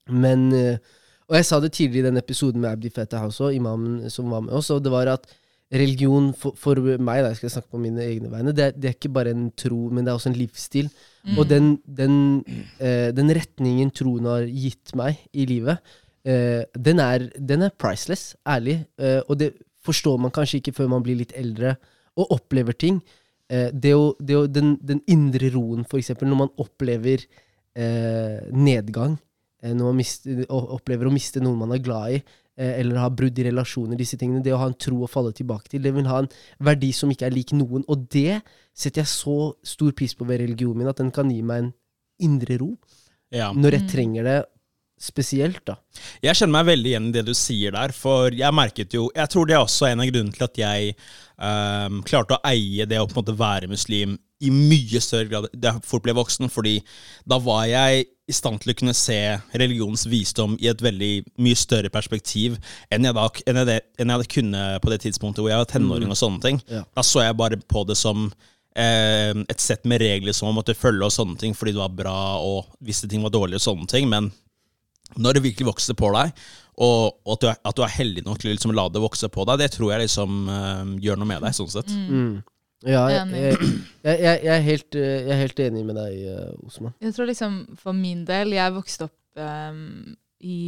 [0.08, 0.78] Men eh,
[1.28, 4.44] Og jeg sa det tidligere i den episoden med Abdi Fatah også, imamen som var
[4.46, 5.24] med oss, og det var at
[5.74, 8.86] religion for, for meg, da, jeg skal snakke på mine egne vegne, det, er- det
[8.92, 10.86] er ikke bare en tro, men det er også en livsstil.
[11.34, 12.14] Og den, den,
[12.78, 15.82] eh, den retningen troen har gitt meg i livet,
[16.22, 18.78] eh, den, er, den er priceless, ærlig.
[19.02, 19.50] Eh, og det
[19.82, 21.74] forstår man kanskje ikke før man blir litt eldre
[22.14, 23.02] og opplever ting.
[23.48, 27.22] Eh, det å, det å, den, den indre roen, for eksempel, når man opplever
[27.76, 29.18] eh, nedgang,
[29.62, 32.20] eh, når man mister, opplever å miste noen man er glad i,
[32.58, 35.34] eh, eller har brudd i relasjoner, disse tingene, det å ha en tro å falle
[35.36, 36.30] tilbake til, det vil ha en
[36.66, 37.86] verdi som ikke er lik noen.
[37.92, 38.40] Og det
[38.74, 41.72] setter jeg så stor pris på ved religionen min, at den kan gi meg en
[42.26, 42.72] indre ro
[43.34, 43.50] Ja.
[43.52, 44.36] når jeg trenger det
[44.96, 45.76] spesielt, da.
[46.24, 49.28] Jeg kjenner meg veldig igjen i det du sier der, for jeg merket jo Jeg
[49.32, 50.94] tror det er også en av grunnene til at jeg
[51.36, 55.46] um, klarte å eie det å på en måte være muslim i mye større grad
[55.52, 56.78] da jeg fort ble voksen, fordi
[57.28, 59.18] da var jeg i stand til å kunne se
[59.54, 61.12] religionens visdom i et veldig
[61.44, 62.58] mye større perspektiv
[62.92, 65.70] enn jeg, da, enn jeg, det, enn jeg kunnet på det tidspunktet hvor jeg var
[65.70, 66.60] tenåring og sånne ting.
[66.72, 66.82] Ja.
[66.96, 68.26] Da så jeg bare på det som
[68.76, 71.96] eh, et sett med regler som man måtte følge og sånne ting fordi det var
[72.02, 74.32] bra, og visse ting var dårlige og sånne ting, men
[75.14, 76.34] når det virkelig vokser på deg,
[76.76, 79.00] og, og at, du er, at du er heldig nok til å liksom la det
[79.00, 81.56] vokse på deg, det tror jeg liksom eh, gjør noe med deg.
[81.56, 81.92] sånn sett.
[81.94, 82.42] Mm.
[82.84, 83.30] Ja, jeg,
[84.04, 86.92] jeg, jeg, er helt, eh, jeg er helt enig med deg, eh, Osman.
[87.00, 90.12] Jeg tror liksom for min del Jeg vokste opp um,
[90.44, 90.60] i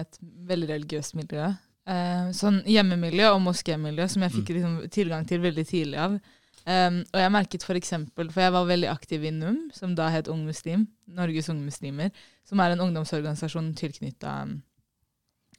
[0.00, 0.18] et
[0.48, 1.52] veldig religiøst miljø.
[1.84, 6.18] Uh, sånn hjemmemiljø og moskémiljø som jeg fikk liksom tilgang til veldig tidlig av.
[6.64, 10.08] Ehm, og jeg merket for eksempel, for jeg var veldig aktiv i NUM, som da
[10.12, 12.14] het Ung Muslim, Norges Unge Muslimer,
[12.48, 14.32] som er en ungdomsorganisasjon tilknytta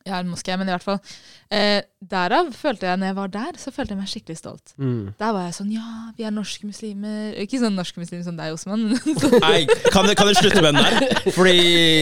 [0.06, 1.00] ja, en moské, men i hvert fall.
[1.54, 4.74] Eh, derav følte jeg, når jeg var der, så følte jeg meg skikkelig stolt.
[4.82, 5.12] Mm.
[5.18, 7.34] Der var jeg sånn Ja, vi er norske muslimer.
[7.41, 8.84] Ikke sånn norske muslimer som deg, Osman.
[9.22, 9.63] sånn- Nei,
[9.94, 11.32] kan du, kan du slutte med den der?
[11.34, 11.56] Fordi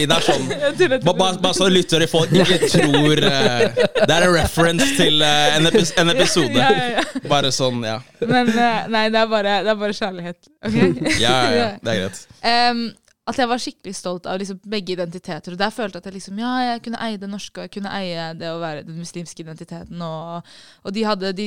[0.08, 0.44] det er sånn
[0.80, 5.24] Bare ba- ba- Bare så lyttere folk ikke tror uh, Det er en reference til
[5.24, 6.52] uh, en, epis en episode.
[6.60, 7.24] Ja, ja, ja.
[7.30, 7.98] Bare sånn, ja.
[8.20, 10.52] Men uh, nei, det er bare, det er bare kjærlighet.
[10.64, 10.76] ok?
[11.20, 11.70] Ja, ja, ja.
[11.80, 12.22] Det er greit.
[12.44, 12.84] Em,
[13.24, 15.54] at jeg var skikkelig stolt av liksom begge identiteter.
[15.54, 17.72] Og der følte jeg at jeg liksom, ja, jeg kunne eie det norske, og jeg
[17.78, 20.02] kunne eie det å være den muslimske identiteten.
[20.04, 20.50] Og,
[20.84, 21.46] og de hadde, de,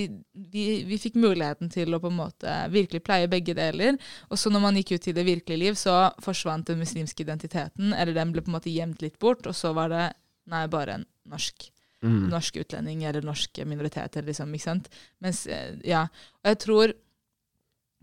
[0.54, 4.02] vi, vi fikk muligheten til å på en måte virkelig pleie begge deler.
[4.32, 7.94] Og så når man gikk ut i det virkelige liv, så forsvant den muslimske identiteten.
[7.94, 10.06] Eller den ble på en måte gjemt litt bort, og så var det
[10.50, 11.70] nei, bare en norsk.
[12.06, 12.28] Mm.
[12.30, 14.18] norsk utlending eller norsk minoritet.
[14.26, 14.90] Liksom, ikke sant?
[15.22, 16.08] Mens, eh, ja.
[16.42, 16.94] Og jeg tror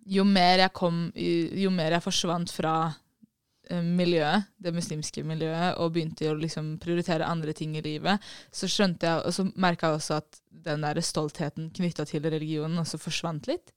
[0.04, 2.74] jo mer jeg kom Jo mer jeg forsvant fra
[3.72, 8.22] miljøet, det muslimske miljøet, og begynte å liksom prioritere andre ting i livet,
[8.52, 12.82] så skjønte jeg, og så merka jeg også at den der stoltheten knytta til religionen
[12.82, 13.72] også forsvant litt,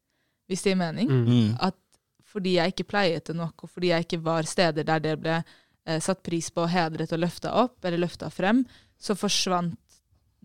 [0.47, 1.11] hvis det gir mening.
[1.11, 1.27] Mm.
[1.27, 1.55] Mm.
[1.69, 1.79] At
[2.27, 5.39] fordi jeg ikke pleiet det nok, og fordi jeg ikke var steder der det ble
[5.39, 8.65] eh, satt pris på, hedret og løfta opp, eller løfta frem,
[8.99, 9.77] så forsvant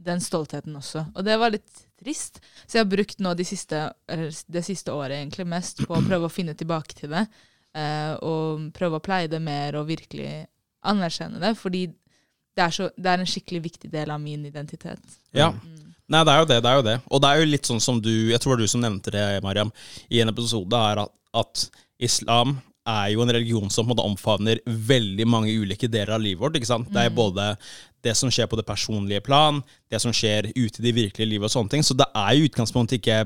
[0.03, 1.05] den stoltheten også.
[1.15, 2.41] Og det var litt trist.
[2.67, 6.05] Så jeg har brukt nå de siste, eller det siste året egentlig mest på å
[6.07, 7.27] prøve å finne tilbake til det.
[7.77, 10.47] Eh, og prøve å pleie det mer og virkelig
[10.89, 11.55] anerkjenne det.
[11.59, 11.87] Fordi
[12.53, 15.03] det er, så, det er en skikkelig viktig del av min identitet.
[15.37, 15.53] Ja.
[15.53, 15.95] Mm.
[16.13, 16.59] Nei, det er jo det.
[16.61, 16.99] det er jo det.
[17.09, 19.15] Og det er jo litt sånn som du Jeg tror det var du som nevnte
[19.15, 19.71] det, Mariam,
[20.13, 21.65] i en episode, er at, at
[22.03, 22.59] islam
[22.89, 26.43] er jo en religion som på en måte omfavner veldig mange ulike deler av livet
[26.43, 26.59] vårt.
[26.59, 26.91] ikke sant?
[26.93, 27.53] Det er både
[28.03, 31.47] det som skjer på det personlige plan, det som skjer ute i det virkelige livet
[31.47, 31.87] og sånne ting.
[31.87, 33.21] Så det er jo utgangspunktet ikke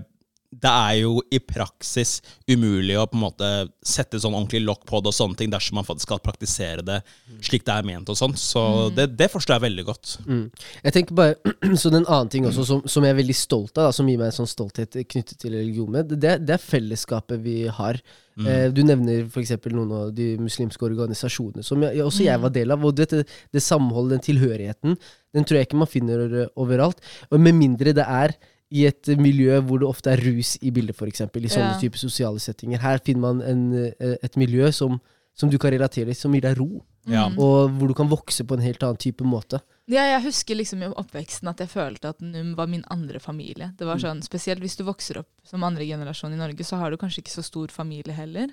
[0.51, 3.51] Det er jo i praksis umulig å på en måte
[3.85, 7.01] sette sånn ordentlig lokk på det og sånne ting dersom man faktisk skal praktisere det
[7.45, 8.37] slik det er ment og sånn.
[8.39, 8.63] Så
[8.97, 10.17] det, det forstår jeg veldig godt.
[10.27, 10.45] Mm.
[10.87, 13.89] Jeg tenker bare, så En annen ting også som, som jeg er veldig stolt av,
[13.89, 17.59] da, som gir meg en sånn stolthet knyttet til religionen, det, det er fellesskapet vi
[17.73, 18.01] har.
[18.37, 19.55] Eh, du nevner f.eks.
[19.73, 22.85] noen av de muslimske organisasjonene som jeg, også jeg var del av.
[22.85, 24.99] og dette, Det samholdet, den tilhørigheten,
[25.33, 27.01] den tror jeg ikke man finner overalt.
[27.31, 28.37] Og Med mindre det er
[28.73, 31.21] i et miljø hvor det ofte er rus i bildet, f.eks.
[31.21, 31.79] I sånne Ja.
[31.81, 32.79] typer sosiale settinger.
[32.83, 35.01] Her finner man en, eh, et miljø som,
[35.35, 36.85] som du kan relatere til, som gir deg ro.
[37.07, 37.29] Ja.
[37.39, 39.61] Og hvor du kan vokse på en helt annen type måte.
[39.87, 43.71] Ja, jeg husker liksom i oppveksten at jeg følte at NUM var min andre familie.
[43.79, 46.91] Det var sånn, Spesielt hvis du vokser opp som andre generasjon i Norge, så har
[46.91, 48.49] du kanskje ikke så stor familie heller.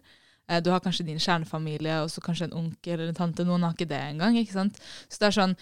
[0.47, 3.43] Eh, Du har kanskje din kjernefamilie og så kanskje en onkel eller en tante.
[3.43, 4.36] Noen har ikke det engang.
[4.38, 4.78] ikke sant?
[5.10, 5.56] Så det er sånn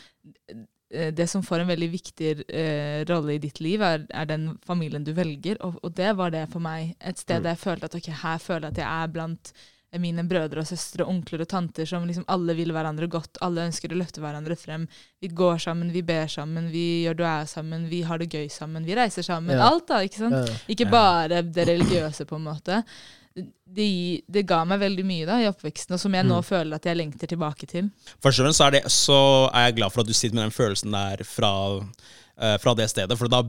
[0.91, 5.06] Det som får en veldig viktig uh, rolle i ditt liv, er, er den familien
[5.08, 5.60] du velger.
[5.63, 6.97] Og, og det var det for meg.
[6.99, 9.54] Et sted der jeg følte at ok, her føler jeg at jeg er blant
[9.99, 13.41] mine brødre og søstre, onkler og tanter som liksom alle vil hverandre godt.
[13.43, 14.86] Alle ønsker å løfte hverandre frem.
[15.19, 18.86] Vi går sammen, vi ber sammen, vi gjør dua sammen, vi har det gøy sammen,
[18.88, 19.58] vi reiser sammen.
[19.58, 19.67] Ja.
[19.67, 19.99] Alt, da.
[20.08, 20.38] ikke sant?
[20.38, 20.60] Ja.
[20.71, 22.84] Ikke bare det religiøse, på en måte.
[23.35, 23.87] Det,
[24.27, 26.99] det ga meg veldig mye da i oppveksten, og som jeg nå føler at jeg
[26.99, 27.87] lengter tilbake til.
[28.23, 30.49] Først og fremst så er, det, så er jeg glad for at du sitter med
[30.49, 33.17] den følelsen der fra, uh, fra det stedet.
[33.19, 33.43] For da,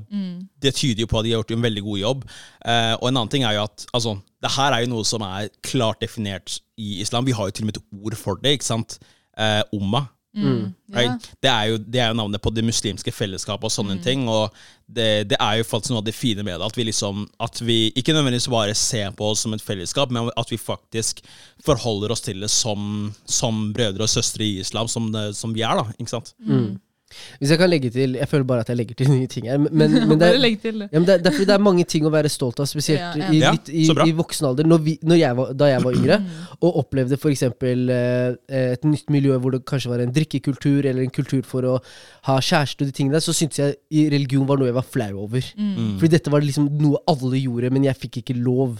[0.63, 2.25] det tyder jo på at de har gjort en veldig god jobb.
[2.63, 5.27] Uh, og en annen ting er jo at altså, det her er jo noe som
[5.27, 7.27] er klart definert i islam.
[7.27, 8.55] Vi har jo til og med et ord for det.
[8.59, 9.01] ikke sant?
[9.35, 10.07] Uh, umma.
[10.33, 10.53] Ja.
[10.97, 11.27] Right?
[11.45, 14.25] Det, er jo, det er jo navnet på det muslimske fellesskapet og sånne ting.
[14.33, 14.55] Og
[14.87, 16.69] det, det er jo faktisk noe av det fine med det.
[16.69, 20.31] At vi liksom At vi ikke nødvendigvis bare ser på oss som et fellesskap, men
[20.37, 21.21] at vi faktisk
[21.65, 25.65] forholder oss til det som, som brødre og søstre i islam, som, det, som vi
[25.67, 25.85] er, da.
[25.99, 26.35] Ikke sant?
[27.41, 29.59] Hvis jeg kan legge til Jeg føler bare at jeg legger til nye ting her.
[29.59, 29.71] Men,
[30.09, 32.13] men, det, er, ja, men det, er, det er fordi det er mange ting å
[32.15, 33.31] være stolt av, spesielt Ja, ja.
[33.31, 34.69] i, Ja, litt, i, i voksen alder.
[34.69, 36.21] Når vi, når jeg var, da jeg var yngre,
[36.61, 37.45] og opplevde f.eks.
[37.49, 41.75] Eh, et nytt miljø hvor det kanskje var en drikkekultur, eller en kultur for å
[42.29, 44.89] ha kjæreste og de tingene der, så syntes jeg i religion var noe jeg var
[44.89, 45.53] flau over.
[45.59, 45.99] Mm.
[46.01, 48.79] Fordi dette var liksom noe alle gjorde, men jeg fikk ikke lov.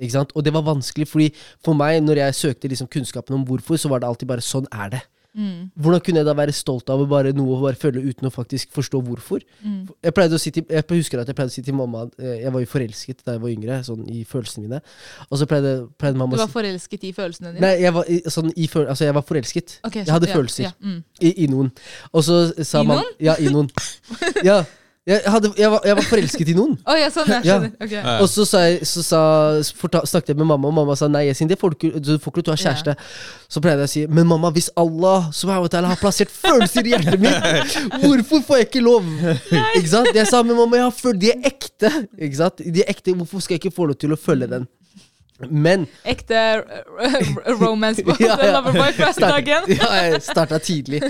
[0.00, 0.32] Ikke sant?
[0.34, 1.28] Og det var vanskelig, fordi
[1.64, 4.66] for meg, når jeg søkte liksom kunnskapen om hvorfor, så var det alltid bare sånn
[4.72, 5.02] er det.
[5.34, 5.70] Mm.
[5.74, 8.70] Hvordan kunne jeg da være stolt av bare noe å bare føle uten å faktisk
[8.74, 9.42] forstå hvorfor?
[9.64, 9.80] Mm.
[10.06, 12.44] Jeg pleide å si til, jeg husker at jeg pleide å si til mamma eh,
[12.44, 14.80] Jeg var jo forelsket da jeg var yngre, sånn i følelsene mine.
[15.30, 17.64] Og så pleide, pleide mamma Du var forelsket i følelsene dine?
[17.66, 19.76] Nei, jeg var, sånn, i, altså, jeg var forelsket.
[19.90, 21.02] Ok, jeg hadde ja, følelser ja, mm.
[21.18, 21.74] i, i noen.
[22.12, 23.20] Og så sa I mamma noen?
[23.26, 23.70] Ja, i noen.
[24.48, 24.62] Ja,
[25.06, 26.78] jeg, hadde, jeg, var, jeg var forelsket i noen.
[26.88, 27.56] oh, ja, sånn, jeg Ja.
[27.58, 27.88] skjønner.
[27.92, 28.02] ja.
[28.04, 28.14] Ja.
[28.24, 29.20] Og så, sa jeg, så sa,
[29.76, 32.12] forta, snakket jeg med mamma, og mamma sa nei, Yasin, det får du ikke, du
[32.18, 32.94] får ikke lov til å ha kjæreste.
[33.52, 37.20] Så pleide jeg å si men mamma, hvis Allah subhanahu har plassert følelser i hjertet
[37.20, 37.50] mitt,
[38.04, 39.10] hvorfor får jeg ikke lov?
[39.76, 40.08] Ikke sant?
[40.16, 41.92] Jeg sa men mamma, jeg har følt, de er ekte.
[42.16, 42.64] Ikke sant?
[42.64, 44.64] De er ekte, Hvorfor skal jeg ikke få lov til å følge den?
[45.50, 48.52] Men Ekte r- romance på Ja, ja.
[48.54, 49.66] Loverboy første dagen.
[49.74, 51.00] Ja, jeg starta tidlig.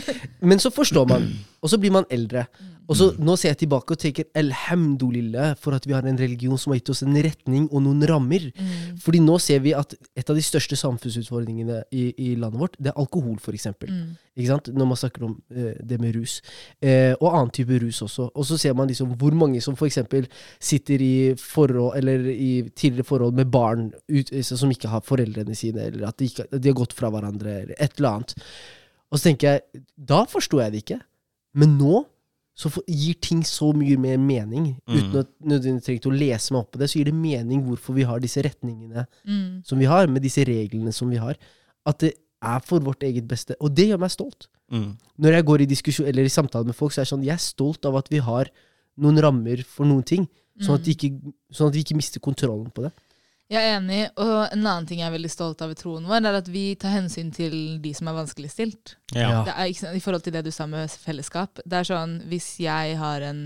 [0.40, 1.26] Men så forstår man,
[1.64, 2.44] og så blir man eldre.
[2.84, 6.58] Og så Nå ser jeg tilbake og tenker alhamdulillah for at vi har en religion
[6.60, 8.50] som har gitt oss en retning og noen rammer.
[8.52, 8.98] Mm.
[9.00, 12.92] Fordi nå ser vi at et av de største samfunnsutfordringene i, i landet vårt, det
[12.92, 13.70] er alkohol, f.eks.
[13.80, 14.12] Mm.
[14.36, 14.68] Ikke sant?
[14.76, 16.36] Når man snakker om eh, det med rus.
[16.84, 18.28] Eh, og annen type rus også.
[18.34, 20.02] Og så ser man liksom hvor mange som f.eks.
[20.60, 25.56] sitter i forhold, eller i tidligere forhold med barn ut, eh, som ikke har foreldrene
[25.56, 28.36] sine, eller at de, ikke, de har gått fra hverandre, eller et eller annet.
[29.08, 31.00] Og så tenker jeg, da forsto jeg det ikke.
[31.54, 32.04] Men nå
[32.56, 34.94] så gir ting så mye mer mening, Mm.
[34.96, 36.88] uten at nødvendigvis trenger å lese meg opp på det.
[36.90, 39.64] Så gir det mening hvorfor vi har disse retningene Mm.
[39.66, 41.34] som vi har, med disse reglene som vi har.
[41.84, 43.56] At det er for vårt eget beste.
[43.60, 44.46] Og det gjør meg stolt.
[44.70, 44.96] Mm.
[45.18, 47.34] Når jeg går i diskusjon eller i samtale med folk, så er jeg sånn, jeg
[47.34, 48.46] er stolt av at vi har
[48.98, 50.28] noen rammer for noen ting.
[50.60, 51.10] Sånn at, ikke,
[51.52, 52.92] sånn at vi ikke mister kontrollen på det.
[53.52, 56.24] Jeg er enig, og en annen ting jeg er veldig stolt av i troen vår,
[56.24, 58.94] er at vi tar hensyn til de som er vanskeligstilt.
[59.12, 59.28] Ja.
[59.28, 59.42] Ja.
[59.52, 61.60] Er, I forhold til det du sa med fellesskap.
[61.64, 63.42] Det er sånn, Hvis jeg har en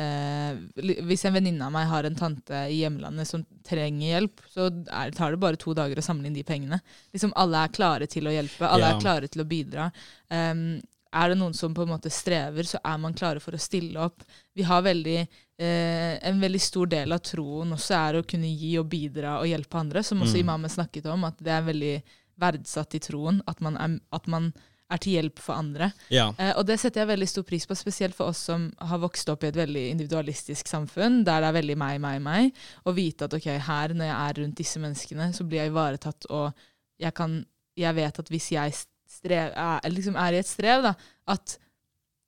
[0.00, 0.56] eh,
[1.04, 5.12] Hvis en venninne av meg har en tante i hjemlandet som trenger hjelp, så er,
[5.14, 6.80] tar det bare to dager å samle inn de pengene.
[7.14, 8.96] Liksom Alle er klare til å hjelpe, alle Ja.
[8.96, 9.90] er klare til å bidra.
[10.32, 10.80] Um,
[11.14, 13.96] er det noen som på en måte strever, så er man klare for å stille
[14.02, 14.24] opp.
[14.54, 15.20] Vi har veldig,
[15.58, 19.46] eh, En veldig stor del av troen også er å kunne gi og bidra og
[19.46, 20.44] hjelpe andre, som også Mm.
[20.44, 22.02] imamen snakket om, at det er veldig
[22.40, 23.40] verdsatt i troen.
[23.46, 24.52] At man er, at man
[24.90, 25.92] er til hjelp for andre.
[26.10, 26.34] Ja.
[26.38, 29.28] Eh, og det setter jeg veldig stor pris på, spesielt for oss som har vokst
[29.32, 32.52] opp i et veldig individualistisk samfunn, der det er veldig meg, meg, meg.
[32.84, 36.26] Å vite at ok, her når jeg er rundt disse menneskene, så blir jeg ivaretatt,
[36.30, 36.52] og
[37.00, 37.44] jeg, kan,
[37.76, 38.72] jeg vet at hvis jeg
[39.14, 40.94] strev, er, liksom er i et strev, da,
[41.34, 41.58] at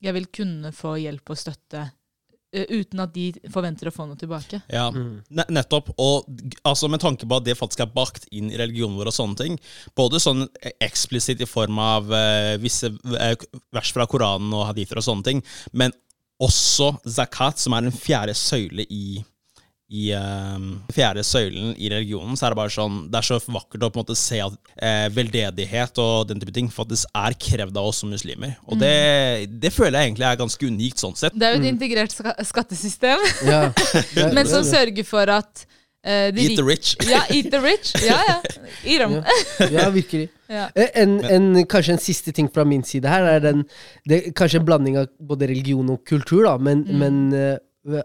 [0.05, 1.89] jeg vil kunne få hjelp og støtte
[2.57, 4.61] uten at de forventer å få noe tilbake.
[4.73, 4.87] ja.
[4.95, 5.91] Ne nettopp.
[6.01, 6.29] Og
[6.67, 9.41] altså, med tanke på at det faktisk er bakt inn i religionen vår og sånne
[9.41, 9.59] ting,
[9.99, 10.47] både sånn
[10.85, 15.45] eksplisitt i form av uh, visse vers fra Koranen og hadither og sånne ting,
[15.77, 15.95] men
[16.43, 19.23] også zakat, som er den fjerde søyle i
[19.89, 23.85] i um, fjerde søylen i religionen, så er det bare sånn Det er så vakkert
[23.87, 27.79] å på en måte se at eh, veldedighet og den type ting faktisk er krevd
[27.79, 28.57] av oss som muslimer.
[28.67, 31.37] Og det, det føler jeg egentlig er ganske unikt sånn sett.
[31.39, 33.61] Det er jo et integrert ska skattesystem, Ja.
[34.17, 35.63] Det- men som sørger for at
[36.03, 36.97] uh, de Eat the rich.
[37.07, 37.95] Ja, eat the rich.
[38.11, 38.41] Ja, ja.
[38.91, 39.21] I dem.
[39.71, 40.29] Ja, virkelig.
[40.51, 40.69] Ja.
[40.79, 43.65] Eh, En, en, kanskje en siste ting fra min side her er den
[44.07, 46.99] det, er Kanskje en blanding av både religion og kultur, da, men, Mm.
[47.03, 47.57] men eh,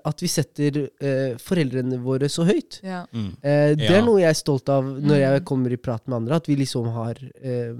[0.05, 2.79] at vi setter eh, foreldrene våre så høyt.
[2.83, 3.05] Ja.
[3.13, 3.31] Mm.
[3.41, 3.97] Eh, det Ja.
[3.97, 5.19] er noe jeg er stolt av når Mm.
[5.25, 7.73] jeg kommer i prat med andre, at vi liksom har eh,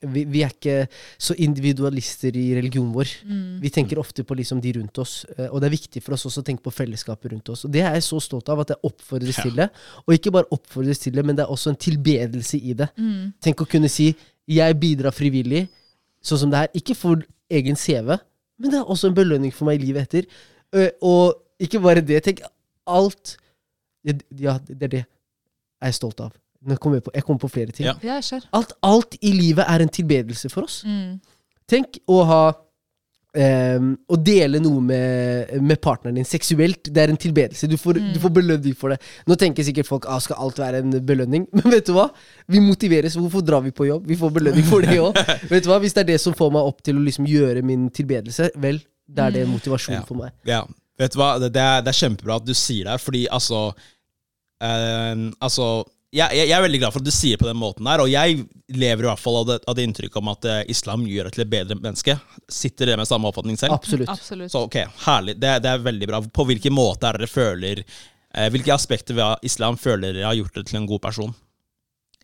[0.00, 3.08] vi, vi er ikke så individualister i religionen vår.
[3.26, 3.60] Mm.
[3.64, 6.24] Vi tenker ofte på liksom de rundt oss, eh, og det er viktig for oss
[6.28, 7.64] også å tenke på fellesskapet rundt oss.
[7.66, 9.42] Og Det er jeg så stolt av, at jeg oppfordres Ja.
[9.42, 9.70] til det.
[10.06, 12.88] Og ikke bare oppfordres til det, men det er også en tilbedelse i det.
[12.96, 13.32] Mm.
[13.42, 14.14] Tenk å kunne si
[14.48, 15.68] 'jeg bidrar frivillig',
[16.22, 16.68] sånn som det her.
[16.74, 17.16] Ikke for
[17.50, 18.20] egen CV,
[18.60, 20.26] men det er også en belønning for meg i livet etter.
[20.74, 22.22] Og ikke bare det.
[22.26, 22.42] Tenk
[22.88, 23.36] alt
[24.04, 25.04] Ja, det er det
[25.78, 26.32] jeg er stolt av.
[26.68, 27.86] Jeg kommer på, jeg kommer på flere ting.
[27.86, 28.20] Ja.
[28.56, 30.80] Alt, alt i livet er en tilbedelse for oss.
[30.86, 31.20] Mm.
[31.70, 37.20] Tenk å ha um, Å dele noe med, med partneren din seksuelt, det er en
[37.20, 37.68] tilbedelse.
[37.70, 38.98] Du får, du får belønning for det.
[39.30, 42.08] Nå tenker sikkert folk ah, skal alt være en belønning, men vet du hva?
[42.50, 43.18] Vi motiveres.
[43.20, 44.08] Hvorfor drar vi på jobb?
[44.10, 45.18] Vi får belønning for det òg.
[45.52, 45.78] vet du hva?
[45.84, 48.82] Hvis det er det som får meg opp til å liksom gjøre min tilbedelse, vel,
[49.08, 50.06] da er det motivasjonen Ja.
[50.06, 50.34] for meg.
[50.46, 50.62] Ja,
[51.00, 53.62] vet du hva, det, det, er, det er kjempebra at du sier det, fordi altså
[54.62, 55.68] eh, Altså,
[56.12, 58.00] jeg, jeg, jeg er veldig glad for at du sier det på den måten der,
[58.04, 58.38] og jeg
[58.72, 61.36] lever i hvert fall av det, av det inntrykket om at eh, islam gjør deg
[61.36, 62.14] til et bedre menneske.
[62.52, 63.76] Sitter dere med samme oppfatning selv?
[63.76, 64.08] Absolutt.
[64.12, 64.52] Absolutt.
[64.52, 65.36] Så ok, herlig.
[65.40, 66.22] Det, det er veldig bra.
[66.40, 70.56] På hvilken måte er dere føler eh, Hvilke aspekter ved islam føler dere har gjort
[70.56, 71.34] dere til en god person?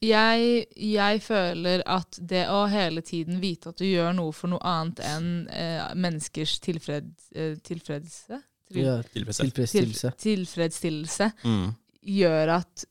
[0.05, 4.61] Jeg, jeg føler at det å hele tiden vite at du gjør noe for noe
[4.69, 10.11] annet enn eh, menneskers tilfred, eh, tilfredse til, Ja, tilfredsstillelse.
[10.19, 11.71] til, tilfredsstillelse Mm.
[12.19, 12.85] gjør at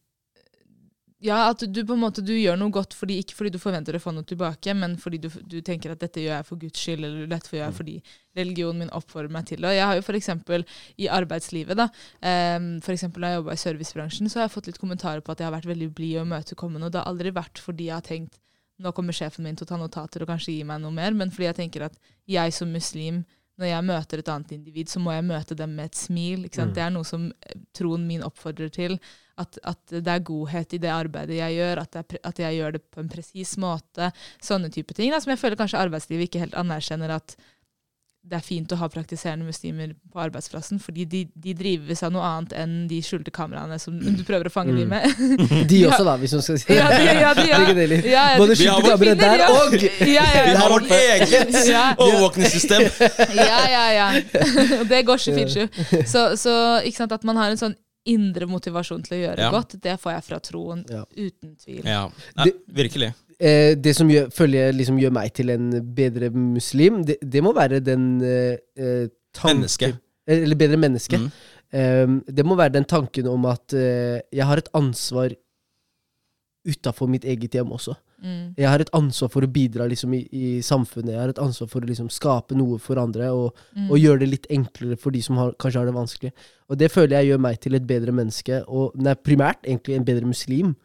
[1.23, 3.95] ja, at du på en måte du gjør noe godt fordi, ikke fordi du forventer
[3.95, 6.83] å få noe tilbake, men fordi du, du tenker at dette gjør jeg for Guds
[6.83, 7.95] skyld, eller dette gjør jeg fordi
[8.35, 9.69] religionen min oppfordrer meg til det.
[9.71, 10.65] Og jeg har jo eksempel
[10.99, 14.67] i arbeidslivet, da, um, for eksempel da jeg jobba i servicebransjen, så har jeg fått
[14.71, 17.33] litt kommentarer på at jeg har vært veldig blid og imøtekommende, og det har aldri
[17.39, 18.41] vært fordi jeg har tenkt
[18.83, 21.31] nå kommer sjefen min til å ta notater og kanskje gi meg noe mer, men
[21.31, 23.21] fordi jeg tenker at jeg som muslim
[23.61, 26.47] når jeg møter et annet individ, så må jeg møte dem med et smil.
[26.53, 26.73] Sant?
[26.73, 28.97] Det er noe som eh, troen min oppfordrer til.
[29.37, 32.59] At, at det er godhet i det arbeidet jeg gjør, at, det er, at jeg
[32.59, 34.11] gjør det på en presis måte.
[34.45, 35.09] Sånne type ting.
[35.09, 37.33] Da, som jeg føler kanskje arbeidslivet ikke helt anerkjenner at
[38.23, 42.23] det er fint å ha praktiserende muslimer på arbeidsplassen, fordi de, de drives av noe
[42.23, 44.77] annet enn de skjulte kameraene som du prøver å fange Mm.
[44.79, 45.67] dem med.
[45.73, 48.23] De også, da, hvis man skal si Ja, de- ja, de- ja.
[48.39, 49.49] Både de- skjulte kameraer der Ja.
[49.51, 49.75] og
[50.07, 51.83] Ja, ja, Vi har vårt eget Ja.
[51.99, 52.87] overvåkningssystem!
[53.35, 54.07] Ja, ja, ja.
[54.79, 56.07] Og det går 24-7.
[56.07, 56.55] Så, så
[56.87, 59.49] ikke sant, at man har en sånn indre motivasjon til å gjøre Ja.
[59.51, 61.03] godt, det får jeg fra troen, Ja.
[61.15, 61.83] uten tvil.
[61.85, 63.13] Ja, ja virkelig.
[63.39, 67.43] eh, det som gjør, føler jeg liksom gjør meg til en bedre muslim, det, det
[67.43, 69.93] må være den eh, eh, tanken Menneske.
[70.27, 71.17] Eller bedre menneske.
[71.17, 71.31] Mm.
[71.73, 75.31] Eh, det må være den tanken om at eh, jeg har et ansvar
[76.65, 77.95] utafor mitt eget hjem også.
[78.23, 78.53] Mm.
[78.57, 81.11] Jeg har et ansvar for å bidra liksom, i, i samfunnet.
[81.11, 83.89] Jeg har et ansvar for å liksom, skape noe for andre, og, Mm.
[83.91, 86.31] og gjøre det litt enklere for de som har, kanskje har det vanskelig.
[86.69, 90.07] Og det føler jeg gjør meg til et bedre menneske, og nei, primært egentlig en
[90.07, 90.75] bedre muslim,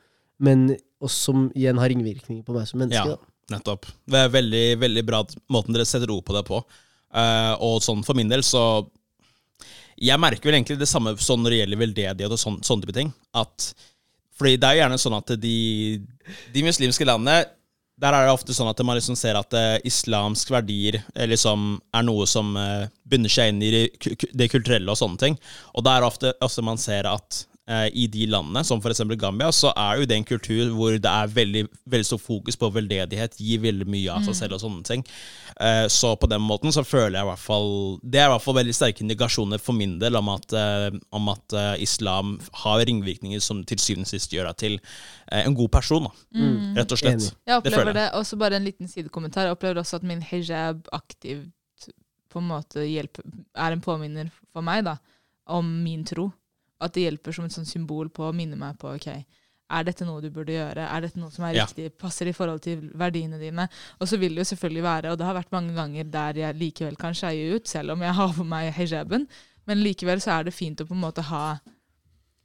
[0.40, 0.68] men
[1.00, 3.06] også som igjen har ringvirkninger på meg som menneske.
[3.14, 3.16] Ja.
[3.16, 3.56] Da.
[3.56, 3.86] Nettopp.
[4.04, 5.22] Det er veldig, veldig bra
[5.54, 6.58] måten dere setter ord på det på.
[7.08, 8.84] Uh, og sånn for min del, så
[9.98, 12.94] Jeg merker vel egentlig det samme sånn når det gjelder veldedighet og sånn, sånne type
[12.94, 13.08] ting.
[13.34, 13.72] At,
[14.38, 15.56] fordi det er jo gjerne sånn at de,
[16.54, 17.40] de muslimske landene
[17.98, 21.80] der er det ofte sånn at man liksom ser at uh, islamsk verdier eh, liksom
[21.98, 25.18] er noe som uh, bunner seg inn i det, ku- ku- det kulturelle og sånne
[25.18, 25.34] ting.
[25.74, 29.02] Og da er ofte, ofte man ser at eh, i de landene, som f.eks.
[29.20, 32.70] Gambia, så er jo det en kultur hvor det er veldig, veldig stor fokus på
[32.72, 35.04] veldedighet, gir veldig mye av seg selv og sånne ting.
[35.60, 37.72] Eh, så på den måten så føler jeg i hvert fall
[38.06, 41.30] Det er i hvert fall veldig sterke indikasjoner for min del om at, eh, om
[41.32, 45.56] at eh, islam har ringvirkninger som til syvende og sist gjør deg til eh, en
[45.58, 46.14] god person, da.
[46.78, 47.18] Rett og slett.
[47.18, 47.34] Enig.
[47.50, 48.08] Jeg opplever føler det.
[48.14, 49.48] Og så bare en liten sidekommentar.
[49.48, 51.90] Jeg opplever også at min hijab aktivt
[52.28, 53.24] på en måte hjelper,
[53.56, 54.98] er en påminner for meg da,
[55.50, 56.28] om min tro.
[56.80, 59.08] At det hjelper som et sånt symbol på å minne meg på ok,
[59.70, 60.84] er dette noe du burde gjøre?
[60.88, 61.66] Er dette noe som er Ja.
[61.98, 63.68] Passer i forhold til verdiene dine?
[64.00, 66.54] Og så vil det jo selvfølgelig være, og det har vært mange ganger der jeg
[66.56, 69.26] likevel kan skeie ut, selv om jeg har på meg hijaben,
[69.66, 71.58] men likevel så er det fint å på en måte ha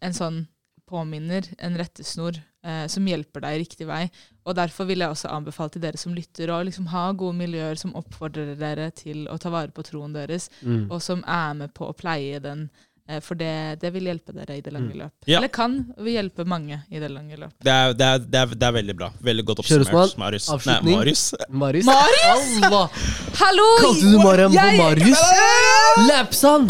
[0.02, 0.48] en sånn
[0.90, 4.10] påminner, en rettesnor, eh, som hjelper deg i riktig vei.
[4.46, 7.78] Og derfor vil jeg også anbefale til dere som lytter, å liksom ha gode miljøer
[7.80, 10.92] som oppfordrer dere til å ta vare på troen deres, Mm.
[10.92, 12.70] og som er med på å pleie den.
[13.10, 15.12] Eh, For det, det vil hjelpe dere i det lange løp.
[15.28, 15.38] Ja.
[15.40, 17.54] Eller kan hjelpe mange i det lange løp.
[17.64, 19.10] Det er, det, er, det, er, det er veldig bra.
[19.24, 20.18] Veldig godt oppsummert.
[20.22, 20.50] Marius.
[20.68, 21.24] Nei, Marius.
[21.50, 21.86] Marius?
[21.90, 23.10] Marius!
[23.42, 23.68] Hallo!
[23.82, 25.24] Kalte du Mariam for Marius?
[26.10, 26.68] Lapsan!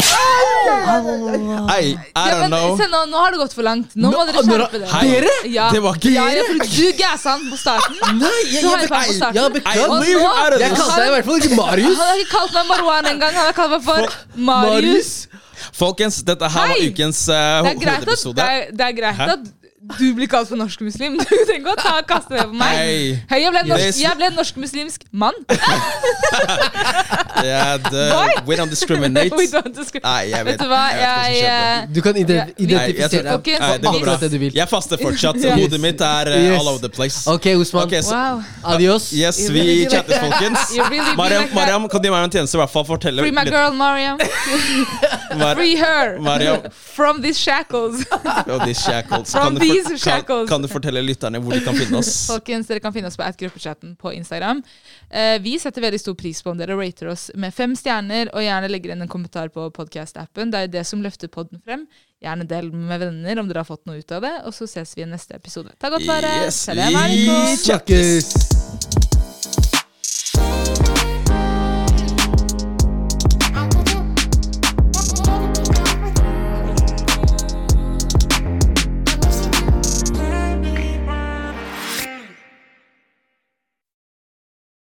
[1.68, 2.76] Hei, I don't know.
[2.78, 3.94] se, nå, nå har det gått for langt.
[3.96, 5.02] Nå må Nå- dere skjerpe dere.
[5.10, 5.34] Dere?
[5.52, 5.68] Ja.
[5.74, 6.44] Det var ikke dere.
[6.44, 8.00] ja, Du gassa han på starten.
[8.20, 10.58] Nei, jeg, jeg, jeg, jeg I beklager.
[10.64, 11.98] Jeg kalte deg i hvert fall ikke Marius.
[11.98, 13.38] Han har ikke kalt meg Marwan engang.
[13.38, 14.18] Han har kalt meg for
[14.50, 15.14] Marius.
[15.72, 18.36] Folkens, dette her var ukens uh, Det er greit, at, hovedepisode.
[18.40, 19.28] det er, det er greit Hæ?
[19.36, 19.52] at
[19.98, 21.18] du blir kalt for norsk muslim.
[21.20, 22.78] Du trenger ikke å ta, kaste det på meg.
[22.78, 23.18] Hei.
[23.30, 25.36] Hei, jeg ble norsk, jeg ble norsk-muslimsk mann.
[27.42, 29.32] Yeah, the, we don't discriminate.
[29.36, 30.04] We don't discriminate.
[30.04, 31.82] Nei, jeg vet, Vet du hva, jeg vet hva som jeg, skjedde.
[31.82, 33.32] eh, Du kan ide- Nei, jeg identifisere deg.
[33.32, 33.98] Folkens, Nei, det går bra.
[34.00, 34.52] akkurat det du vil.
[34.54, 35.36] Jeg faster fortsatt.
[35.42, 35.54] Yes.
[35.58, 36.60] Hodet mitt er uh, Yes.
[36.60, 37.26] all over the place.
[37.30, 37.82] Ok, Osman.
[37.88, 38.42] Ok, så, Wow.
[38.74, 39.10] Adios.
[39.12, 40.32] Yes, You vi really chattes, like that.
[40.32, 40.58] folkens.
[40.76, 41.54] You really Mariam, like that.
[41.54, 42.54] Mariam, kan du gjøre meg en tjeneste?
[42.54, 43.52] I hvert fall fortelle Free my litt.
[43.54, 44.18] girl, Mariam.
[45.42, 46.18] Mar Free her.
[46.20, 46.70] Mariam.
[46.70, 48.04] From these shackles.
[48.46, 49.32] Oh, these shackles.
[49.32, 50.48] From Kan du, these for, kan, shackles.
[50.50, 52.12] kan du fortelle lytterne hvor de kan finne oss?
[52.30, 54.62] Folkens, dere kan finne oss på at-gruppechatten på Instagram.
[55.10, 58.44] Eh, vi setter veldig stor pris på om dere rater oss med fem stjerner, og
[58.44, 60.52] gjerne legger inn en kommentar på podcast-appen.
[60.52, 61.86] Det er jo det som løfter podden frem.
[62.24, 64.96] Gjerne del med venner om dere har fått noe ut av det, og så ses
[64.96, 65.74] vi i neste episode.
[65.78, 66.34] Ta godt vare.
[66.44, 68.93] Yes, Salam alaikum.